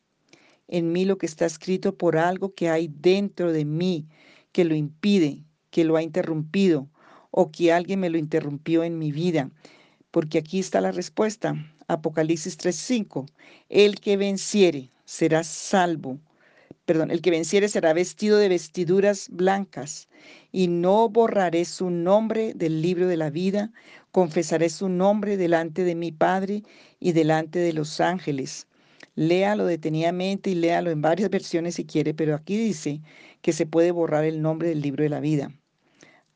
en 0.72 0.92
mí 0.92 1.06
lo 1.06 1.18
que 1.18 1.26
está 1.28 1.46
escrito 1.46 1.96
por 1.96 2.18
algo 2.18 2.56
que 2.56 2.70
hay 2.70 2.88
dentro 2.88 3.52
de 3.52 3.66
mí 3.66 4.08
que 4.54 4.64
lo 4.64 4.74
impide, 4.74 5.44
que 5.70 5.84
lo 5.84 5.98
ha 5.98 6.02
interrumpido 6.02 6.90
o 7.30 7.52
que 7.52 7.72
alguien 7.74 8.00
me 8.00 8.10
lo 8.10 8.18
interrumpió 8.18 8.84
en 8.84 8.98
mi 8.98 9.12
vida. 9.12 9.52
Porque 10.12 10.38
aquí 10.38 10.60
está 10.60 10.82
la 10.82 10.92
respuesta. 10.92 11.56
Apocalipsis 11.88 12.58
3:5. 12.58 13.26
El 13.70 14.00
que 14.00 14.16
venciere 14.16 14.90
será 15.06 15.44
salvo. 15.44 16.20
Perdón, 16.86 17.12
el 17.12 17.22
que 17.22 17.32
venciere 17.32 17.68
será 17.68 17.94
vestido 17.94 18.38
de 18.38 18.50
vestiduras 18.50 19.28
blancas 19.30 20.08
y 20.54 20.68
no 20.68 21.10
borraré 21.10 21.66
su 21.66 21.90
nombre 21.90 22.54
del 22.54 22.82
libro 22.82 23.08
de 23.08 23.18
la 23.18 23.30
vida, 23.30 23.72
confesaré 24.12 24.70
su 24.70 24.88
nombre 24.90 25.38
delante 25.38 25.84
de 25.84 25.96
mi 25.96 26.12
Padre 26.12 26.64
y 27.00 27.12
delante 27.12 27.60
de 27.60 27.74
los 27.74 28.00
ángeles. 28.00 28.68
Léalo 29.16 29.66
detenidamente 29.66 30.50
y 30.50 30.56
léalo 30.56 30.90
en 30.90 31.02
varias 31.02 31.30
versiones 31.30 31.76
si 31.76 31.86
quiere, 31.86 32.14
pero 32.14 32.34
aquí 32.34 32.58
dice 32.58 33.02
que 33.42 33.52
se 33.52 33.66
puede 33.66 33.92
borrar 33.92 34.24
el 34.24 34.42
nombre 34.42 34.70
del 34.70 34.82
libro 34.82 35.04
de 35.04 35.10
la 35.10 35.20
vida. 35.20 35.52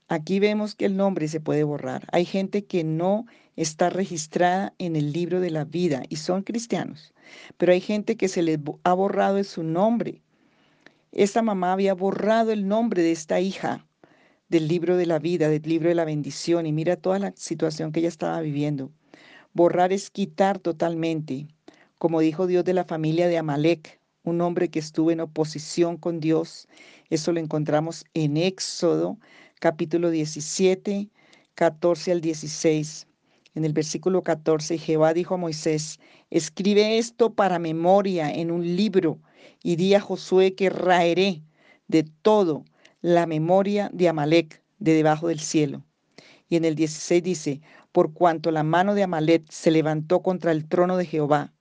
Aquí 0.08 0.40
vemos 0.40 0.76
que 0.76 0.86
el 0.86 0.98
nombre 0.98 1.28
se 1.28 1.40
puede 1.40 1.64
borrar. 1.64 2.08
Hay 2.12 2.26
gente 2.26 2.66
que 2.66 2.84
no 2.84 3.26
está 3.56 3.90
registrada 3.90 4.74
en 4.78 4.96
el 4.96 5.14
libro 5.14 5.40
de 5.40 5.50
la 5.50 5.66
vida 5.66 6.04
y 6.10 6.18
son 6.18 6.44
cristianos, 6.44 7.14
pero 7.58 7.72
hay 7.72 7.82
gente 7.82 8.18
que 8.18 8.28
se 8.28 8.44
les 8.44 8.60
ha 8.84 8.94
borrado 8.94 9.44
su 9.44 9.64
nombre. 9.64 10.22
Esta 11.12 11.42
mamá 11.42 11.74
había 11.74 11.94
borrado 11.94 12.52
el 12.52 12.68
nombre 12.68 13.02
de 13.02 13.14
esta 13.14 13.40
hija 13.40 13.88
del 14.50 14.68
libro 14.68 14.98
de 14.98 15.06
la 15.06 15.18
vida, 15.18 15.50
del 15.50 15.64
libro 15.64 15.90
de 15.90 15.96
la 15.96 16.06
bendición 16.06 16.66
y 16.66 16.74
mira 16.74 16.98
toda 16.98 17.20
la 17.20 17.34
situación 17.36 17.92
que 17.92 18.02
ella 18.02 18.10
estaba 18.10 18.42
viviendo. 18.42 18.92
Borrar 19.54 19.94
es 19.94 20.12
quitar 20.12 20.60
totalmente 20.60 21.48
como 21.98 22.20
dijo 22.20 22.48
Dios 22.48 22.66
de 22.66 22.74
la 22.74 22.84
familia 22.84 23.28
de 23.28 23.38
Amalek, 23.38 24.00
un 24.24 24.42
hombre 24.42 24.70
que 24.70 24.80
estuvo 24.80 25.12
en 25.12 25.22
oposición 25.22 25.98
con 25.98 26.20
Dios. 26.20 26.68
Eso 27.10 27.32
lo 27.32 27.40
encontramos 27.40 28.06
en 28.14 28.38
Éxodo 28.38 29.18
capítulo 29.60 30.10
17, 30.10 31.10
14 31.56 32.12
al 32.12 32.22
16. 32.22 33.08
En 33.54 33.64
el 33.64 33.72
versículo 33.72 34.22
14, 34.22 34.78
Jehová 34.78 35.14
dijo 35.14 35.36
a 35.36 35.38
Moisés, 35.38 36.00
escribe 36.30 36.98
esto 36.98 37.34
para 37.34 37.58
memoria 37.58 38.30
en 38.30 38.52
un 38.52 38.76
libro 38.76 39.20
y 39.64 39.78
di 39.78 39.94
a 39.94 40.02
Josué 40.02 40.56
que 40.56 40.70
raeré 40.70 41.42
de 41.88 42.04
todo 42.04 42.66
la 43.02 43.26
memoria 43.26 43.90
de 43.94 44.10
Amalek 44.10 44.62
de 44.80 44.94
debajo 44.94 45.30
del 45.30 45.40
cielo. 45.40 45.86
Y 46.50 46.58
en 46.58 46.66
el 46.66 46.76
16 46.76 47.24
dice, 47.24 47.62
por 47.92 48.14
cuanto 48.14 48.52
la 48.52 48.64
mano 48.64 48.94
de 48.94 49.04
Amalek 49.04 49.50
se 49.50 49.72
levantó 49.72 50.22
contra 50.22 50.52
el 50.52 50.68
trono 50.68 50.98
de 50.98 51.06
Jehová, 51.06 51.54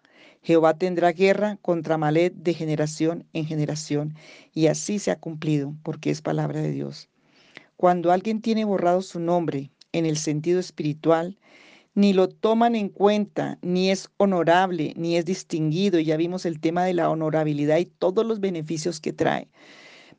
Jehová 0.45 0.75
tendrá 0.75 1.11
guerra 1.13 1.59
contra 1.63 1.97
Malet 1.97 2.35
de 2.35 2.53
generación 2.53 3.27
en 3.33 3.47
generación, 3.47 4.15
y 4.53 4.67
así 4.67 4.99
se 4.99 5.11
ha 5.11 5.19
cumplido, 5.19 5.75
porque 5.83 6.11
es 6.11 6.21
palabra 6.21 6.61
de 6.61 6.71
Dios. 6.71 7.09
Cuando 7.77 8.13
alguien 8.13 8.43
tiene 8.43 8.67
borrado 8.67 9.01
su 9.01 9.21
nombre 9.21 9.71
en 9.93 10.05
el 10.05 10.19
sentido 10.19 10.61
espiritual, 10.61 11.39
ni 11.95 12.13
lo 12.13 12.29
toman 12.29 12.75
en 12.75 12.91
cuenta, 12.91 13.59
ni 13.63 13.91
es 13.91 14.11
honorable, 14.19 14.93
ni 14.97 15.17
es 15.17 15.25
distinguido. 15.25 15.99
Y 15.99 16.05
ya 16.05 16.17
vimos 16.17 16.45
el 16.45 16.61
tema 16.61 16.85
de 16.85 16.93
la 16.93 17.09
honorabilidad 17.09 17.79
y 17.79 17.87
todos 17.87 18.27
los 18.27 18.41
beneficios 18.41 19.01
que 19.01 19.13
trae. 19.13 19.49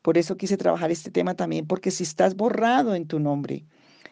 Por 0.02 0.18
eso 0.18 0.36
quise 0.36 0.56
trabajar 0.56 0.90
este 0.90 1.10
tema 1.10 1.34
también, 1.34 1.66
porque 1.66 1.90
si 1.90 2.02
estás 2.02 2.34
borrado 2.34 2.94
en 2.94 3.06
tu 3.06 3.20
nombre, 3.20 3.64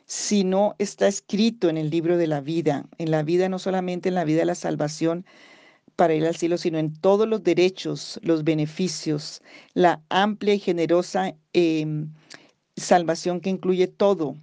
si 0.06 0.44
no 0.44 0.76
está 0.78 1.08
escrito 1.08 1.68
en 1.68 1.76
el 1.78 1.90
libro 1.90 2.18
de 2.18 2.26
la 2.26 2.40
vida, 2.40 2.86
en 2.98 3.10
la 3.10 3.22
vida 3.22 3.48
no 3.48 3.58
solamente 3.58 4.10
en 4.10 4.14
la 4.14 4.24
vida 4.24 4.40
de 4.40 4.46
la 4.46 4.54
salvación, 4.54 5.24
para 5.96 6.14
ir 6.14 6.24
al 6.26 6.36
cielo, 6.36 6.58
sino 6.58 6.78
en 6.78 6.92
todos 6.92 7.28
los 7.28 7.42
derechos, 7.42 8.20
los 8.22 8.44
beneficios, 8.44 9.42
la 9.74 10.02
amplia 10.08 10.54
y 10.54 10.58
generosa 10.58 11.34
em, 11.52 12.12
salvación 12.76 13.40
que 13.40 13.50
incluye 13.50 13.86
todo. 13.86 14.36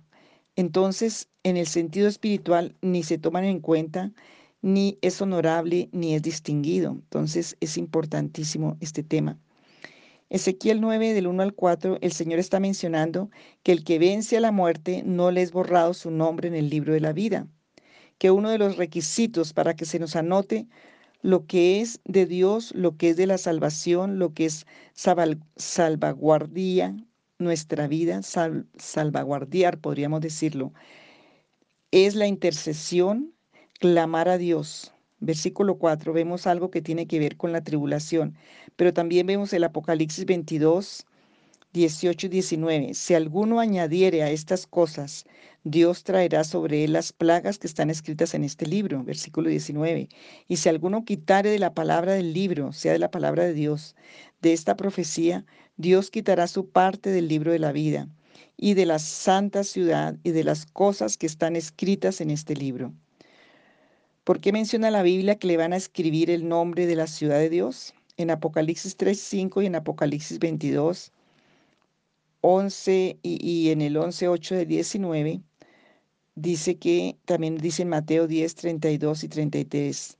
Entonces, 0.55 1.29
en 1.43 1.57
el 1.57 1.67
sentido 1.67 2.07
espiritual, 2.07 2.75
ni 2.81 3.03
se 3.03 3.17
toman 3.17 3.45
en 3.45 3.59
cuenta, 3.59 4.11
ni 4.61 4.97
es 5.01 5.21
honorable, 5.21 5.89
ni 5.91 6.13
es 6.13 6.21
distinguido. 6.21 6.91
Entonces, 6.91 7.57
es 7.59 7.77
importantísimo 7.77 8.77
este 8.79 9.03
tema. 9.03 9.39
Ezequiel 10.29 10.79
9 10.79 11.13
del 11.13 11.27
1 11.27 11.43
al 11.43 11.53
4, 11.53 11.97
el 11.99 12.13
Señor 12.13 12.39
está 12.39 12.61
mencionando 12.61 13.29
que 13.63 13.73
el 13.73 13.83
que 13.83 13.99
vence 13.99 14.37
a 14.37 14.39
la 14.39 14.53
muerte 14.53 15.03
no 15.05 15.29
le 15.29 15.41
es 15.41 15.51
borrado 15.51 15.93
su 15.93 16.09
nombre 16.09 16.47
en 16.47 16.55
el 16.55 16.69
libro 16.69 16.93
de 16.93 17.01
la 17.01 17.11
vida, 17.11 17.47
que 18.17 18.31
uno 18.31 18.49
de 18.49 18.57
los 18.57 18.77
requisitos 18.77 19.51
para 19.51 19.75
que 19.75 19.85
se 19.85 19.99
nos 19.99 20.15
anote 20.15 20.67
lo 21.21 21.45
que 21.45 21.81
es 21.81 22.01
de 22.05 22.25
Dios, 22.25 22.73
lo 22.75 22.97
que 22.97 23.09
es 23.11 23.17
de 23.17 23.27
la 23.27 23.37
salvación, 23.37 24.19
lo 24.19 24.33
que 24.33 24.45
es 24.45 24.65
salvaguardia 24.93 26.95
nuestra 27.41 27.87
vida, 27.87 28.21
salvaguardiar, 28.21 29.79
podríamos 29.79 30.21
decirlo, 30.21 30.71
es 31.91 32.15
la 32.15 32.27
intercesión, 32.27 33.33
clamar 33.79 34.29
a 34.29 34.37
Dios. 34.37 34.93
Versículo 35.19 35.77
4, 35.77 36.13
vemos 36.13 36.47
algo 36.47 36.71
que 36.71 36.81
tiene 36.81 37.07
que 37.07 37.19
ver 37.19 37.37
con 37.37 37.51
la 37.51 37.63
tribulación, 37.63 38.35
pero 38.75 38.93
también 38.93 39.27
vemos 39.27 39.53
el 39.53 39.63
Apocalipsis 39.63 40.25
22, 40.25 41.05
18 41.73 42.27
y 42.27 42.29
19. 42.29 42.93
Si 42.93 43.13
alguno 43.13 43.59
añadiere 43.59 44.23
a 44.23 44.29
estas 44.29 44.67
cosas, 44.67 45.25
Dios 45.63 46.03
traerá 46.03 46.43
sobre 46.43 46.83
él 46.83 46.93
las 46.93 47.13
plagas 47.13 47.59
que 47.59 47.67
están 47.67 47.89
escritas 47.89 48.33
en 48.33 48.43
este 48.43 48.65
libro, 48.65 49.03
versículo 49.03 49.49
19. 49.49 50.09
Y 50.47 50.57
si 50.57 50.69
alguno 50.69 51.05
quitare 51.05 51.49
de 51.49 51.59
la 51.59 51.73
palabra 51.73 52.13
del 52.13 52.33
libro, 52.33 52.73
sea 52.73 52.93
de 52.93 52.99
la 52.99 53.11
palabra 53.11 53.43
de 53.43 53.53
Dios, 53.53 53.95
de 54.41 54.53
esta 54.53 54.75
profecía, 54.75 55.45
Dios 55.77 56.11
quitará 56.11 56.47
su 56.47 56.69
parte 56.69 57.09
del 57.09 57.27
libro 57.27 57.51
de 57.51 57.59
la 57.59 57.71
vida 57.71 58.09
y 58.57 58.73
de 58.73 58.85
la 58.85 58.99
santa 58.99 59.63
ciudad 59.63 60.17
y 60.23 60.31
de 60.31 60.43
las 60.43 60.65
cosas 60.65 61.17
que 61.17 61.25
están 61.25 61.55
escritas 61.55 62.21
en 62.21 62.31
este 62.31 62.55
libro. 62.55 62.93
¿Por 64.23 64.39
qué 64.39 64.51
menciona 64.51 64.91
la 64.91 65.03
Biblia 65.03 65.35
que 65.35 65.47
le 65.47 65.57
van 65.57 65.73
a 65.73 65.77
escribir 65.77 66.29
el 66.29 66.47
nombre 66.47 66.85
de 66.85 66.95
la 66.95 67.07
ciudad 67.07 67.39
de 67.39 67.49
Dios? 67.49 67.93
En 68.17 68.29
Apocalipsis 68.29 68.97
3.5 68.97 69.63
y 69.63 69.65
en 69.65 69.75
Apocalipsis 69.75 70.37
22, 70.37 71.11
11 72.41 73.19
y, 73.21 73.69
en 73.69 73.81
el 73.81 73.95
11.8 73.95 74.55
de 74.55 74.65
19, 74.65 75.41
dice 76.35 76.77
que, 76.77 77.17
también 77.25 77.57
dice 77.57 77.85
Mateo 77.85 78.27
10, 78.27 78.55
32 78.55 79.23
y 79.23 79.27
33, 79.27 80.17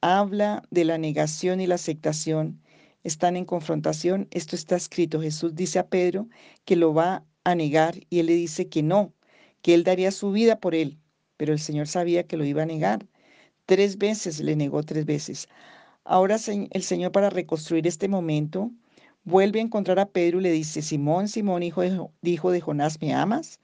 habla 0.00 0.62
de 0.70 0.84
la 0.84 0.98
negación 0.98 1.60
y 1.60 1.66
la 1.66 1.74
aceptación. 1.74 2.60
Están 3.04 3.36
en 3.36 3.44
confrontación. 3.44 4.28
Esto 4.30 4.56
está 4.56 4.76
escrito. 4.76 5.20
Jesús 5.20 5.54
dice 5.54 5.78
a 5.78 5.88
Pedro 5.88 6.28
que 6.64 6.76
lo 6.76 6.94
va 6.94 7.24
a 7.44 7.54
negar 7.54 7.94
y 8.10 8.20
él 8.20 8.26
le 8.26 8.34
dice 8.34 8.68
que 8.68 8.82
no, 8.82 9.12
que 9.62 9.74
él 9.74 9.84
daría 9.84 10.10
su 10.10 10.32
vida 10.32 10.60
por 10.60 10.74
él. 10.74 10.98
Pero 11.36 11.52
el 11.52 11.60
Señor 11.60 11.88
sabía 11.88 12.26
que 12.26 12.36
lo 12.36 12.44
iba 12.44 12.62
a 12.62 12.66
negar. 12.66 13.06
Tres 13.66 13.98
veces 13.98 14.40
le 14.40 14.56
negó 14.56 14.82
tres 14.82 15.06
veces. 15.06 15.48
Ahora 16.04 16.36
el 16.70 16.82
Señor 16.82 17.12
para 17.12 17.30
reconstruir 17.30 17.86
este 17.86 18.08
momento 18.08 18.70
vuelve 19.26 19.58
a 19.58 19.62
encontrar 19.62 19.98
a 19.98 20.08
Pedro 20.08 20.38
y 20.38 20.44
le 20.44 20.52
dice, 20.52 20.80
Simón, 20.80 21.28
Simón, 21.28 21.62
hijo 21.64 21.82
de, 21.82 22.00
hijo 22.22 22.50
de 22.52 22.60
Jonás, 22.60 23.00
¿me 23.02 23.12
amas? 23.12 23.60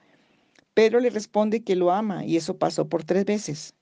Pedro 0.73 0.99
le 0.99 1.09
responde 1.09 1.63
que 1.63 1.75
lo 1.75 1.91
ama 1.91 2.25
y 2.25 2.35
eso 2.35 2.57
pasó 2.57 2.89
por 2.89 3.05
tres 3.05 3.25
veces 3.25 3.73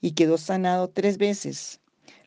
y 0.00 0.12
quedó 0.12 0.36
sanado 0.36 0.90
tres 0.90 1.16
veces. 1.16 1.80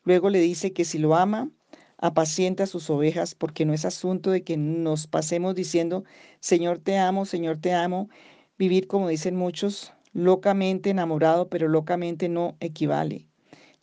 Luego 0.04 0.30
le 0.30 0.40
dice 0.42 0.74
que 0.74 0.84
si 0.84 0.98
lo 0.98 1.16
ama, 1.16 1.52
apacienta 1.98 2.66
sus 2.66 2.90
ovejas 2.90 3.36
porque 3.36 3.66
no 3.66 3.74
es 3.74 3.86
asunto 3.86 4.32
de 4.32 4.44
que 4.44 4.58
nos 4.58 5.06
pasemos 5.06 5.54
diciendo, 5.54 6.04
Señor 6.40 6.80
te 6.80 6.98
amo, 6.98 7.26
Señor 7.26 7.58
te 7.58 7.74
amo. 7.74 8.10
Vivir, 8.58 8.88
como 8.88 9.10
dicen 9.10 9.36
muchos, 9.36 9.94
locamente 10.12 10.90
enamorado, 10.90 11.50
pero 11.50 11.68
locamente 11.68 12.30
no 12.30 12.58
equivale. 12.60 13.28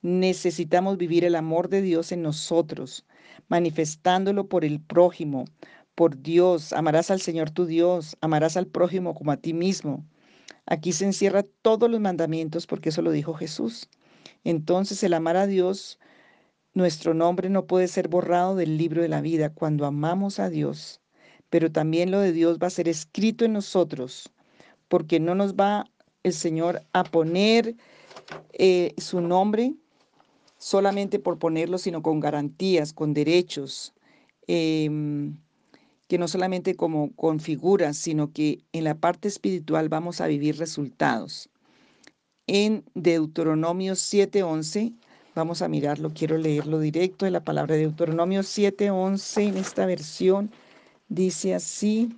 Necesitamos 0.03 0.97
vivir 0.97 1.25
el 1.25 1.37
amor 1.37 1.69
de 1.69 1.83
Dios 1.83 2.11
en 2.11 2.23
nosotros, 2.23 3.05
manifestándolo 3.49 4.49
por 4.49 4.65
el 4.65 4.81
prójimo, 4.81 5.45
por 5.95 6.21
Dios. 6.23 6.73
Amarás 6.73 7.11
al 7.11 7.21
Señor 7.21 7.51
tu 7.51 7.67
Dios, 7.67 8.17
amarás 8.21 8.57
al 8.57 8.67
prójimo 8.67 9.15
como 9.15 9.33
a 9.33 9.37
ti 9.37 9.53
mismo. 9.53 10.07
Aquí 10.67 10.93
se 10.93 11.05
encierra 11.05 11.43
todos 11.63 11.91
los 11.91 12.01
mandamientos 12.01 12.67
porque 12.67 12.91
eso 12.91 13.03
lo 13.03 13.11
dijo 13.11 13.35
Jesús. 13.35 13.89
Entonces 14.45 15.03
el 15.03 15.15
amar 15.15 15.37
a 15.37 15.47
Dios, 15.47 15.99
nuestro 16.75 17.15
nombre 17.15 17.51
no 17.51 17.67
puede 17.67 17.89
ser 17.89 18.09
borrado 18.09 18.57
del 18.57 18.79
libro 18.79 19.03
de 19.03 19.09
la 19.09 19.21
vida 19.21 19.53
cuando 19.53 19.85
amamos 19.87 20.39
a 20.39 20.49
Dios, 20.49 21.01
pero 21.51 21.71
también 21.73 22.11
lo 22.11 22.21
de 22.21 22.33
Dios 22.33 22.59
va 22.63 22.69
a 22.69 22.71
ser 22.71 22.89
escrito 22.89 23.45
en 23.45 23.53
nosotros, 23.53 24.33
porque 24.89 25.21
no 25.21 25.35
nos 25.35 25.55
va 25.55 25.87
el 26.23 26.33
Señor 26.33 26.83
a 26.93 27.05
poner 27.05 27.77
eh, 28.53 28.95
su 28.99 29.21
nombre 29.21 29.75
solamente 30.61 31.19
por 31.19 31.39
ponerlo, 31.39 31.79
sino 31.79 32.03
con 32.03 32.21
garantías, 32.21 32.93
con 32.93 33.15
derechos, 33.15 33.95
em, 34.47 35.39
que 36.07 36.19
no 36.19 36.29
solamente 36.29 36.77
como 36.77 37.13
con 37.17 37.41
figuras, 37.41 37.97
sino 37.97 38.33
que 38.33 38.61
en 38.73 38.85
la 38.85 38.95
parte 38.95 39.27
espiritual 39.27 39.89
vamos 39.89 40.21
a 40.21 40.27
vivir 40.27 40.59
resultados. 40.59 41.49
En 42.47 42.85
Deuteronomio 42.95 43.95
7:11, 43.97 44.93
vamos 45.35 45.63
a 45.63 45.69
mirarlo, 45.69 46.13
quiero 46.13 46.37
leerlo 46.37 46.79
directo 46.79 47.25
de 47.25 47.31
la 47.31 47.43
palabra 47.43 47.77
de 47.77 47.83
Deuteronomio 47.83 48.43
7:11 48.43 49.45
en 49.45 49.57
esta 49.57 49.87
versión, 49.87 50.51
dice 51.09 51.55
así, 51.55 52.11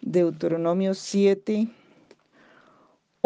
Deuteronomio 0.00 0.94
7. 0.94 1.68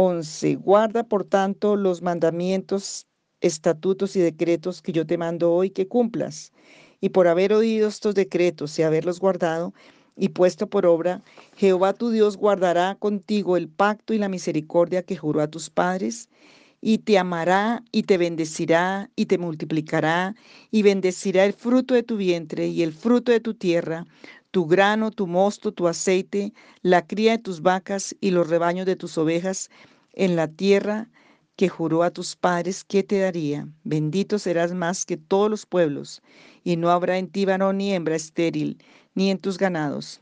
11. 0.01 0.55
Guarda, 0.55 1.03
por 1.03 1.25
tanto, 1.25 1.75
los 1.75 2.03
mandamientos 2.03 3.08
estatutos 3.41 4.17
y 4.17 4.21
decretos 4.21 4.83
que 4.83 4.93
yo 4.93 5.07
te 5.07 5.19
mando 5.19 5.53
hoy 5.53 5.71
que 5.71 5.89
cumplas. 5.89 6.53
Y 7.01 7.11
por 7.11 7.29
haber 7.29 7.53
oído 7.53 7.89
estos 7.89 8.15
decretos 8.15 8.79
y 8.79 8.83
haberlos 8.83 9.21
guardado 9.21 9.73
y 10.17 10.31
puesto 10.31 10.67
por 10.69 10.85
obra, 10.85 11.23
Jehová 11.57 11.93
tu 11.93 12.11
Dios 12.11 12.37
guardará 12.37 12.97
contigo 12.97 13.57
el 13.57 13.69
pacto 13.69 14.15
y 14.15 14.19
la 14.19 14.29
misericordia 14.29 15.03
que 15.03 15.17
juró 15.17 15.41
a 15.41 15.49
tus 15.49 15.71
padres, 15.71 16.29
y 16.81 16.99
te 16.99 17.19
amará 17.19 17.83
y 17.91 18.05
te 18.05 18.19
bendecirá 18.19 19.11
y 19.17 19.27
te 19.27 19.39
multiplicará, 19.39 20.35
y 20.71 20.83
bendecirá 20.83 21.45
el 21.45 21.53
fruto 21.53 21.95
de 21.95 22.03
tu 22.03 22.17
vientre 22.17 22.67
y 22.67 22.83
el 22.83 22.93
fruto 22.93 23.33
de 23.33 23.41
tu 23.41 23.55
tierra, 23.55 24.07
tu 24.51 24.67
grano, 24.67 25.11
tu 25.11 25.27
mosto, 25.27 25.73
tu 25.73 25.87
aceite, 25.89 26.53
la 26.83 27.07
cría 27.07 27.33
de 27.33 27.39
tus 27.39 27.63
vacas 27.63 28.17
y 28.21 28.31
los 28.31 28.49
rebaños 28.49 28.87
de 28.87 28.97
tus 28.97 29.19
ovejas 29.19 29.71
en 30.15 30.37
la 30.37 30.49
tierra 30.49 31.09
que 31.59 31.69
juró 31.69 32.05
a 32.05 32.13
tus 32.13 32.37
padres 32.37 32.85
que 32.85 33.03
te 33.03 33.19
daría. 33.19 33.67
Bendito 33.83 34.39
serás 34.39 34.73
más 34.73 35.05
que 35.05 35.17
todos 35.17 35.51
los 35.51 35.67
pueblos, 35.67 36.23
y 36.63 36.77
no 36.77 36.89
habrá 36.89 37.19
en 37.19 37.29
ti 37.29 37.47
varón 37.47 37.79
ni 37.79 37.93
hembra 37.93 38.15
estéril, 38.15 38.79
ni 39.17 39.29
en 39.33 39.39
tus 39.39 39.59
ganados. 39.59 40.21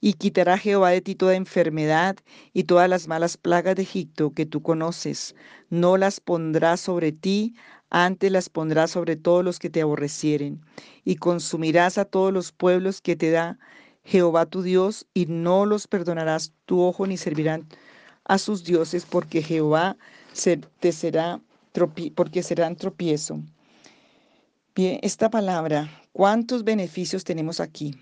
Y 0.00 0.14
quitará 0.14 0.58
Jehová 0.58 0.90
de 0.90 1.02
ti 1.02 1.14
toda 1.14 1.36
enfermedad 1.36 2.16
y 2.52 2.64
todas 2.64 2.90
las 2.90 3.06
malas 3.06 3.36
plagas 3.36 3.76
de 3.76 3.82
Egipto 3.82 4.32
que 4.32 4.44
tú 4.44 4.60
conoces. 4.60 5.36
No 5.70 5.96
las 5.96 6.18
pondrá 6.18 6.76
sobre 6.76 7.12
ti, 7.12 7.54
antes 7.88 8.32
las 8.32 8.48
pondrá 8.48 8.88
sobre 8.88 9.14
todos 9.14 9.44
los 9.44 9.60
que 9.60 9.70
te 9.70 9.82
aborrecieren. 9.82 10.60
Y 11.04 11.14
consumirás 11.14 11.96
a 11.96 12.06
todos 12.06 12.32
los 12.32 12.50
pueblos 12.50 13.00
que 13.00 13.14
te 13.14 13.30
da 13.30 13.56
Jehová 14.02 14.46
tu 14.46 14.62
Dios, 14.62 15.06
y 15.14 15.26
no 15.26 15.64
los 15.64 15.86
perdonarás 15.86 16.52
tu 16.64 16.80
ojo 16.80 17.06
ni 17.06 17.16
servirán 17.16 17.68
a 18.24 18.38
sus 18.38 18.64
dioses, 18.64 19.06
porque 19.08 19.42
Jehová 19.42 19.96
te 20.80 20.92
será 20.92 21.40
porque 22.14 22.42
serán 22.42 22.76
tropiezo. 22.76 23.40
Bien, 24.74 24.98
esta 25.02 25.30
palabra, 25.30 25.88
¿cuántos 26.12 26.64
beneficios 26.64 27.24
tenemos 27.24 27.60
aquí? 27.60 27.94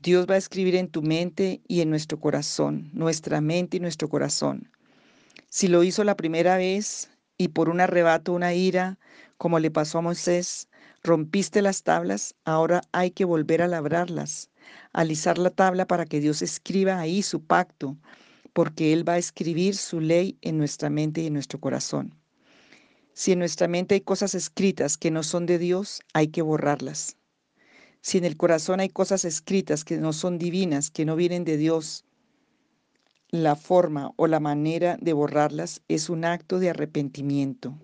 Dios 0.00 0.26
va 0.28 0.34
a 0.34 0.38
escribir 0.38 0.76
en 0.76 0.88
tu 0.88 1.02
mente 1.02 1.60
y 1.66 1.80
en 1.80 1.90
nuestro 1.90 2.20
corazón, 2.20 2.90
nuestra 2.92 3.40
mente 3.40 3.78
y 3.78 3.80
nuestro 3.80 4.08
corazón. 4.08 4.70
Si 5.48 5.66
lo 5.66 5.82
hizo 5.82 6.04
la 6.04 6.16
primera 6.16 6.56
vez 6.56 7.10
y 7.36 7.48
por 7.48 7.68
un 7.68 7.80
arrebato, 7.80 8.32
una 8.32 8.54
ira, 8.54 8.98
como 9.36 9.58
le 9.58 9.70
pasó 9.70 9.98
a 9.98 10.02
Moisés, 10.02 10.68
rompiste 11.02 11.62
las 11.62 11.82
tablas, 11.82 12.34
ahora 12.44 12.82
hay 12.92 13.10
que 13.10 13.24
volver 13.24 13.62
a 13.62 13.68
labrarlas, 13.68 14.50
alisar 14.92 15.38
la 15.38 15.50
tabla 15.50 15.86
para 15.86 16.04
que 16.04 16.20
Dios 16.20 16.42
escriba 16.42 17.00
ahí 17.00 17.22
su 17.22 17.42
pacto, 17.42 17.96
porque 18.58 18.92
Él 18.92 19.08
va 19.08 19.12
a 19.12 19.18
escribir 19.18 19.76
su 19.76 20.00
ley 20.00 20.36
en 20.42 20.58
nuestra 20.58 20.90
mente 20.90 21.20
y 21.20 21.28
en 21.28 21.34
nuestro 21.34 21.60
corazón. 21.60 22.16
Si 23.12 23.30
en 23.30 23.38
nuestra 23.38 23.68
mente 23.68 23.94
hay 23.94 24.00
cosas 24.00 24.34
escritas 24.34 24.98
que 24.98 25.12
no 25.12 25.22
son 25.22 25.46
de 25.46 25.60
Dios, 25.60 26.00
hay 26.12 26.26
que 26.26 26.42
borrarlas. 26.42 27.16
Si 28.00 28.18
en 28.18 28.24
el 28.24 28.36
corazón 28.36 28.80
hay 28.80 28.88
cosas 28.88 29.24
escritas 29.24 29.84
que 29.84 29.98
no 29.98 30.12
son 30.12 30.38
divinas, 30.38 30.90
que 30.90 31.04
no 31.04 31.14
vienen 31.14 31.44
de 31.44 31.56
Dios, 31.56 32.04
la 33.30 33.54
forma 33.54 34.10
o 34.16 34.26
la 34.26 34.40
manera 34.40 34.96
de 35.00 35.12
borrarlas 35.12 35.80
es 35.86 36.10
un 36.10 36.24
acto 36.24 36.58
de 36.58 36.70
arrepentimiento. 36.70 37.78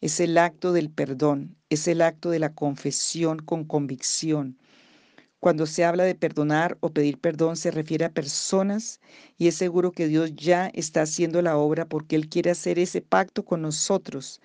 es 0.00 0.20
el 0.20 0.38
acto 0.38 0.72
del 0.72 0.88
perdón, 0.88 1.54
es 1.68 1.86
el 1.86 2.00
acto 2.00 2.30
de 2.30 2.38
la 2.38 2.54
confesión 2.54 3.40
con 3.40 3.64
convicción. 3.64 4.56
Cuando 5.44 5.66
se 5.66 5.84
habla 5.84 6.04
de 6.04 6.14
perdonar 6.14 6.78
o 6.80 6.88
pedir 6.88 7.18
perdón 7.18 7.58
se 7.58 7.70
refiere 7.70 8.06
a 8.06 8.14
personas 8.14 8.98
y 9.36 9.46
es 9.48 9.54
seguro 9.54 9.92
que 9.92 10.08
Dios 10.08 10.34
ya 10.34 10.68
está 10.72 11.02
haciendo 11.02 11.42
la 11.42 11.58
obra 11.58 11.84
porque 11.84 12.16
Él 12.16 12.30
quiere 12.30 12.50
hacer 12.50 12.78
ese 12.78 13.02
pacto 13.02 13.44
con 13.44 13.60
nosotros. 13.60 14.40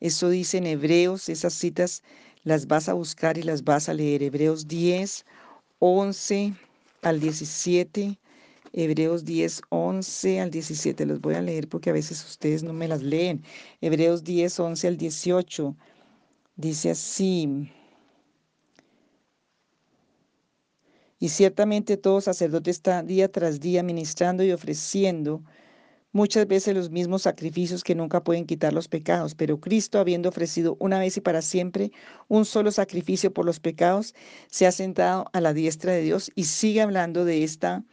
Eso 0.00 0.28
dice 0.28 0.58
en 0.58 0.66
Hebreos, 0.66 1.28
esas 1.28 1.54
citas 1.54 2.02
las 2.42 2.66
vas 2.66 2.88
a 2.88 2.94
buscar 2.94 3.38
y 3.38 3.44
las 3.44 3.62
vas 3.62 3.88
a 3.88 3.94
leer. 3.94 4.24
Hebreos 4.24 4.66
10, 4.66 5.24
11 5.78 6.54
al 7.02 7.20
17. 7.20 8.18
Hebreos 8.72 9.24
10, 9.24 9.62
11 9.68 10.40
al 10.40 10.50
17. 10.50 11.06
Los 11.06 11.20
voy 11.20 11.34
a 11.34 11.42
leer 11.42 11.68
porque 11.68 11.90
a 11.90 11.92
veces 11.92 12.24
ustedes 12.28 12.64
no 12.64 12.72
me 12.72 12.88
las 12.88 13.04
leen. 13.04 13.44
Hebreos 13.80 14.24
10, 14.24 14.58
11 14.58 14.88
al 14.88 14.96
18. 14.96 15.76
Dice 16.56 16.90
así. 16.90 17.70
Y 21.20 21.28
ciertamente 21.28 21.96
todo 21.98 22.20
sacerdote 22.20 22.70
está 22.70 23.02
día 23.02 23.30
tras 23.30 23.60
día 23.60 23.82
ministrando 23.82 24.42
y 24.42 24.52
ofreciendo 24.52 25.42
muchas 26.12 26.46
veces 26.48 26.74
los 26.74 26.90
mismos 26.90 27.22
sacrificios 27.22 27.84
que 27.84 27.94
nunca 27.94 28.24
pueden 28.24 28.46
quitar 28.46 28.72
los 28.72 28.88
pecados, 28.88 29.34
pero 29.34 29.60
Cristo, 29.60 29.98
habiendo 30.00 30.30
ofrecido 30.30 30.76
una 30.80 30.98
vez 30.98 31.16
y 31.18 31.20
para 31.20 31.42
siempre 31.42 31.92
un 32.28 32.44
solo 32.46 32.72
sacrificio 32.72 33.32
por 33.32 33.44
los 33.44 33.60
pecados, 33.60 34.14
se 34.48 34.66
ha 34.66 34.72
sentado 34.72 35.26
a 35.32 35.40
la 35.40 35.52
diestra 35.52 35.92
de 35.92 36.02
Dios 36.02 36.32
y 36.34 36.44
sigue 36.44 36.80
hablando 36.80 37.24
de 37.24 37.44
esta, 37.44 37.84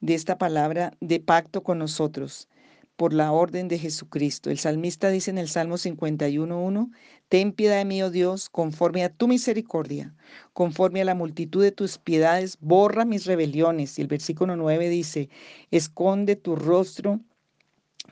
de 0.00 0.14
esta 0.14 0.38
palabra 0.38 0.92
de 1.00 1.18
pacto 1.18 1.62
con 1.62 1.78
nosotros 1.78 2.48
por 2.96 3.12
la 3.12 3.30
orden 3.30 3.68
de 3.68 3.78
Jesucristo. 3.78 4.50
El 4.50 4.58
salmista 4.58 5.10
dice 5.10 5.30
en 5.30 5.38
el 5.38 5.48
Salmo 5.48 5.76
51.1, 5.76 6.90
Ten 7.28 7.52
piedad 7.52 7.76
de 7.76 7.84
mí, 7.84 8.02
oh 8.02 8.10
Dios, 8.10 8.48
conforme 8.48 9.04
a 9.04 9.10
tu 9.10 9.28
misericordia, 9.28 10.14
conforme 10.54 11.02
a 11.02 11.04
la 11.04 11.14
multitud 11.14 11.62
de 11.62 11.72
tus 11.72 11.98
piedades, 11.98 12.56
borra 12.60 13.04
mis 13.04 13.26
rebeliones. 13.26 13.98
Y 13.98 14.02
el 14.02 14.08
versículo 14.08 14.56
9 14.56 14.88
dice, 14.88 15.28
Esconde 15.70 16.36
tu 16.36 16.56
rostro 16.56 17.20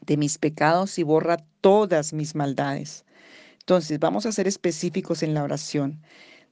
de 0.07 0.17
mis 0.17 0.37
pecados 0.37 0.99
y 0.99 1.03
borra 1.03 1.39
todas 1.61 2.13
mis 2.13 2.35
maldades. 2.35 3.05
Entonces, 3.61 3.99
vamos 3.99 4.27
a 4.27 4.33
ser 4.33 4.47
específicos 4.47 5.23
en 5.23 5.33
la 5.33 5.43
oración. 5.43 6.03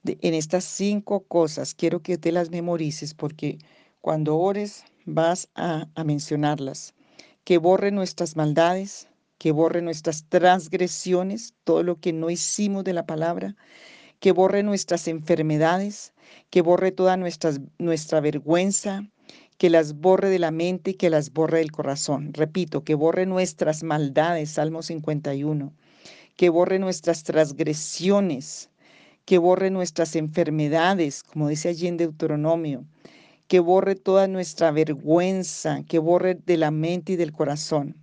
en 0.05 0.35
estas 0.35 0.64
cinco 0.64 1.21
cosas, 1.29 1.75
quiero 1.75 2.01
que 2.03 2.18
te 2.18 2.33
las 2.33 2.51
memorices 2.51 3.14
porque 3.14 3.59
cuando 4.01 4.37
ores 4.37 4.85
vas 5.05 5.49
a 5.55 5.87
mencionarlas 6.05 6.95
que 7.45 7.59
borre 7.59 7.91
nuestras 7.91 8.37
maldades, 8.37 9.09
que 9.39 9.53
borre 9.53 9.83
nuestras 9.83 10.25
transgresiones, 10.29 11.55
todo 11.65 11.83
lo 11.83 11.99
que 11.99 12.13
no 12.13 12.31
hicimos 12.31 12.85
de 12.85 12.93
la 12.93 13.07
palabra, 13.07 13.57
que 14.21 14.31
borre 14.31 14.63
nuestras 14.63 15.09
enfermedades, 15.09 16.13
que 16.51 16.63
borre 16.63 16.93
toda 16.93 17.17
nuestra, 17.17 17.53
nuestra 17.79 18.21
vergüenza, 18.21 19.09
que 19.59 19.71
las 19.71 19.95
borre 19.95 20.31
de 20.31 20.39
la 20.39 20.53
mente 20.53 20.93
y 20.93 20.95
que 20.95 21.11
las 21.11 21.33
borre 21.33 21.59
del 21.59 21.73
corazón. 21.73 22.33
Repito, 22.33 22.85
que 22.85 22.95
borre 22.95 23.27
nuestras 23.27 23.83
maldades, 23.83 24.51
Salmo 24.51 24.83
51, 24.83 25.73
que 26.37 26.49
borre 26.49 26.79
nuestras 26.79 27.25
transgresiones, 27.25 28.71
que 29.25 29.39
borre 29.39 29.71
nuestras 29.71 30.17
enfermedades, 30.17 31.23
como 31.23 31.49
dice 31.49 31.69
allí 31.69 31.89
en 31.89 31.97
Deuteronomio, 31.97 32.85
que 33.53 33.61
borre 33.61 33.97
toda 33.97 34.29
nuestra 34.29 34.71
vergüenza, 34.71 35.83
que 35.87 35.99
borre 35.99 36.37
de 36.37 36.57
la 36.57 36.71
mente 36.71 37.12
y 37.12 37.17
del 37.17 37.33
corazón, 37.33 37.99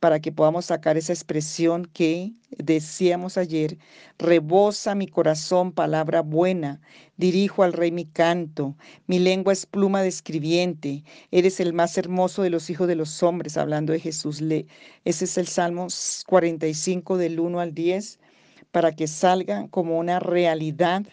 para 0.00 0.18
que 0.18 0.32
podamos 0.32 0.64
sacar 0.64 0.96
esa 0.96 1.12
expresión 1.12 1.84
que 1.84 2.32
decíamos 2.56 3.36
ayer, 3.36 3.76
rebosa 4.16 4.94
mi 4.94 5.06
corazón 5.06 5.72
palabra 5.72 6.22
buena, 6.22 6.80
dirijo 7.18 7.64
al 7.64 7.74
rey 7.74 7.92
mi 7.92 8.06
canto, 8.06 8.78
mi 9.06 9.18
lengua 9.18 9.52
es 9.52 9.66
pluma 9.66 10.00
de 10.00 10.08
escribiente, 10.08 11.04
eres 11.32 11.60
el 11.60 11.74
más 11.74 11.98
hermoso 11.98 12.40
de 12.42 12.48
los 12.48 12.70
hijos 12.70 12.88
de 12.88 12.94
los 12.94 13.22
hombres, 13.22 13.58
hablando 13.58 13.92
de 13.92 14.00
Jesús. 14.00 14.40
Ese 14.40 15.24
es 15.26 15.36
el 15.36 15.48
Salmo 15.48 15.88
45 16.26 17.18
del 17.18 17.40
1 17.40 17.60
al 17.60 17.74
10, 17.74 18.20
para 18.70 18.92
que 18.92 19.06
salga 19.06 19.68
como 19.68 19.98
una 19.98 20.18
realidad 20.18 21.04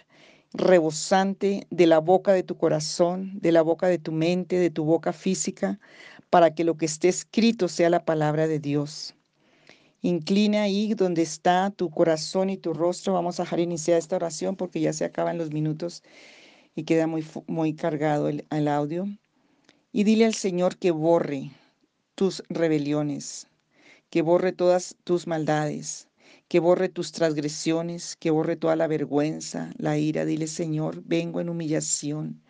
rebosante 0.58 1.68
de 1.70 1.88
la 1.88 2.00
boca 2.00 2.34
de 2.34 2.44
tu 2.44 2.58
corazón, 2.58 3.32
de 3.40 3.52
la 3.52 3.62
boca 3.62 3.88
de 3.88 4.00
tu 4.00 4.12
mente, 4.12 4.58
de 4.58 4.70
tu 4.70 4.84
boca 4.84 5.14
física, 5.14 5.80
para 6.30 6.54
que 6.54 6.64
lo 6.64 6.78
que 6.78 6.86
esté 6.86 7.08
escrito 7.10 7.68
sea 7.68 7.90
la 7.90 8.06
palabra 8.06 8.48
de 8.48 8.60
Dios. 8.60 9.16
Inclina 10.02 10.64
ahí 10.64 10.94
donde 10.94 11.22
está 11.24 11.72
tu 11.72 11.90
corazón 11.90 12.50
y 12.50 12.58
tu 12.58 12.74
rostro. 12.74 13.14
Vamos 13.14 13.40
a 13.40 13.44
dejar 13.44 13.60
iniciar 13.60 13.98
esta 13.98 14.16
oración 14.16 14.56
porque 14.56 14.80
ya 14.80 14.94
se 14.94 15.06
acaban 15.06 15.38
los 15.38 15.52
minutos 15.52 16.04
y 16.76 16.84
queda 16.84 17.08
muy, 17.08 17.26
muy 17.48 17.74
cargado 17.74 18.30
el, 18.30 18.46
el 18.52 18.68
audio. 18.68 19.08
Y 19.92 20.04
dile 20.04 20.26
al 20.26 20.36
Señor 20.36 20.78
que 20.78 20.92
borre 20.92 21.52
tus 22.16 22.44
rebeliones, 22.50 23.48
que 24.10 24.22
borre 24.22 24.52
todas 24.52 24.96
tus 25.04 25.26
maldades, 25.26 26.08
que 26.48 26.60
borre 26.60 26.90
tus 26.90 27.12
transgresiones, 27.12 28.16
que 28.16 28.32
borre 28.32 28.56
toda 28.56 28.76
la 28.76 28.88
vergüenza, 28.88 29.72
la 29.78 29.98
ira. 29.98 30.26
Dile, 30.26 30.48
Señor, 30.48 31.04
vengo 31.06 31.42
en 31.42 31.50
humillación. 31.50 32.42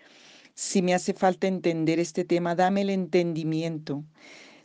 Si 0.54 0.82
me 0.82 0.94
hace 0.94 1.14
falta 1.14 1.48
entender 1.48 2.00
este 2.00 2.26
tema, 2.26 2.56
dame 2.56 2.82
el 2.82 2.90
entendimiento. 2.90 4.04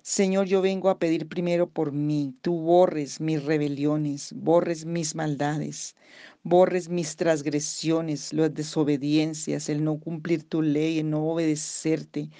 Señor, 0.03 0.47
yo 0.47 0.63
vengo 0.63 0.89
a 0.89 0.99
pedir 0.99 1.29
primero 1.29 1.69
por 1.69 1.93
mí. 1.93 2.35
Tú 2.41 2.61
borres 2.61 3.21
mis 3.21 3.45
rebeliones, 3.45 4.33
borres 4.35 4.85
mis 4.87 5.15
maldades, 5.15 5.95
borres 6.43 6.89
mis 6.89 7.17
transgresiones, 7.17 8.33
las 8.33 8.55
desobediencias, 8.55 9.69
el 9.69 9.85
no 9.85 9.99
cumplir 9.99 10.45
tu 10.45 10.63
ley, 10.63 11.01
el 11.01 11.11
no 11.11 11.25
obedecerte 11.27 12.31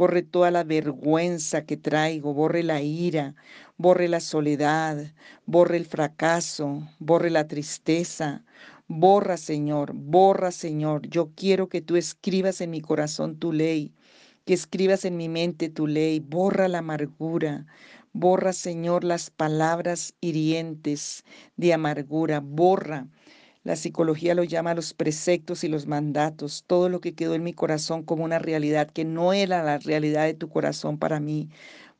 borre 0.00 0.22
toda 0.22 0.50
la 0.50 0.64
vergüenza 0.64 1.66
que 1.66 1.76
traigo, 1.76 2.32
borre 2.32 2.62
la 2.62 2.80
ira, 2.80 3.34
borre 3.76 4.08
la 4.08 4.20
soledad, 4.20 5.12
borre 5.44 5.76
el 5.76 5.84
fracaso, 5.84 6.88
borre 6.98 7.28
la 7.28 7.46
tristeza. 7.46 8.42
Borra, 8.88 9.36
Señor, 9.36 9.92
borra, 9.94 10.52
Señor. 10.52 11.06
Yo 11.08 11.30
quiero 11.36 11.68
que 11.68 11.82
tú 11.82 11.96
escribas 11.96 12.62
en 12.62 12.70
mi 12.70 12.80
corazón 12.80 13.38
tu 13.38 13.52
ley, 13.52 13.92
que 14.46 14.54
escribas 14.54 15.04
en 15.04 15.18
mi 15.18 15.28
mente 15.28 15.68
tu 15.68 15.86
ley. 15.86 16.18
Borra 16.18 16.66
la 16.66 16.78
amargura, 16.78 17.66
Borra, 18.12 18.52
Señor, 18.54 19.04
las 19.04 19.30
palabras 19.30 20.14
hirientes 20.20 21.24
de 21.56 21.74
amargura. 21.74 22.40
Borra 22.40 23.06
la 23.62 23.76
psicología 23.76 24.34
lo 24.34 24.44
llama 24.44 24.74
los 24.74 24.94
preceptos 24.94 25.64
y 25.64 25.68
los 25.68 25.86
mandatos, 25.86 26.64
todo 26.66 26.88
lo 26.88 27.00
que 27.00 27.14
quedó 27.14 27.34
en 27.34 27.42
mi 27.42 27.52
corazón 27.52 28.02
como 28.02 28.24
una 28.24 28.38
realidad 28.38 28.90
que 28.90 29.04
no 29.04 29.34
era 29.34 29.62
la 29.62 29.78
realidad 29.78 30.24
de 30.24 30.34
tu 30.34 30.48
corazón 30.48 30.98
para 30.98 31.20
mí. 31.20 31.50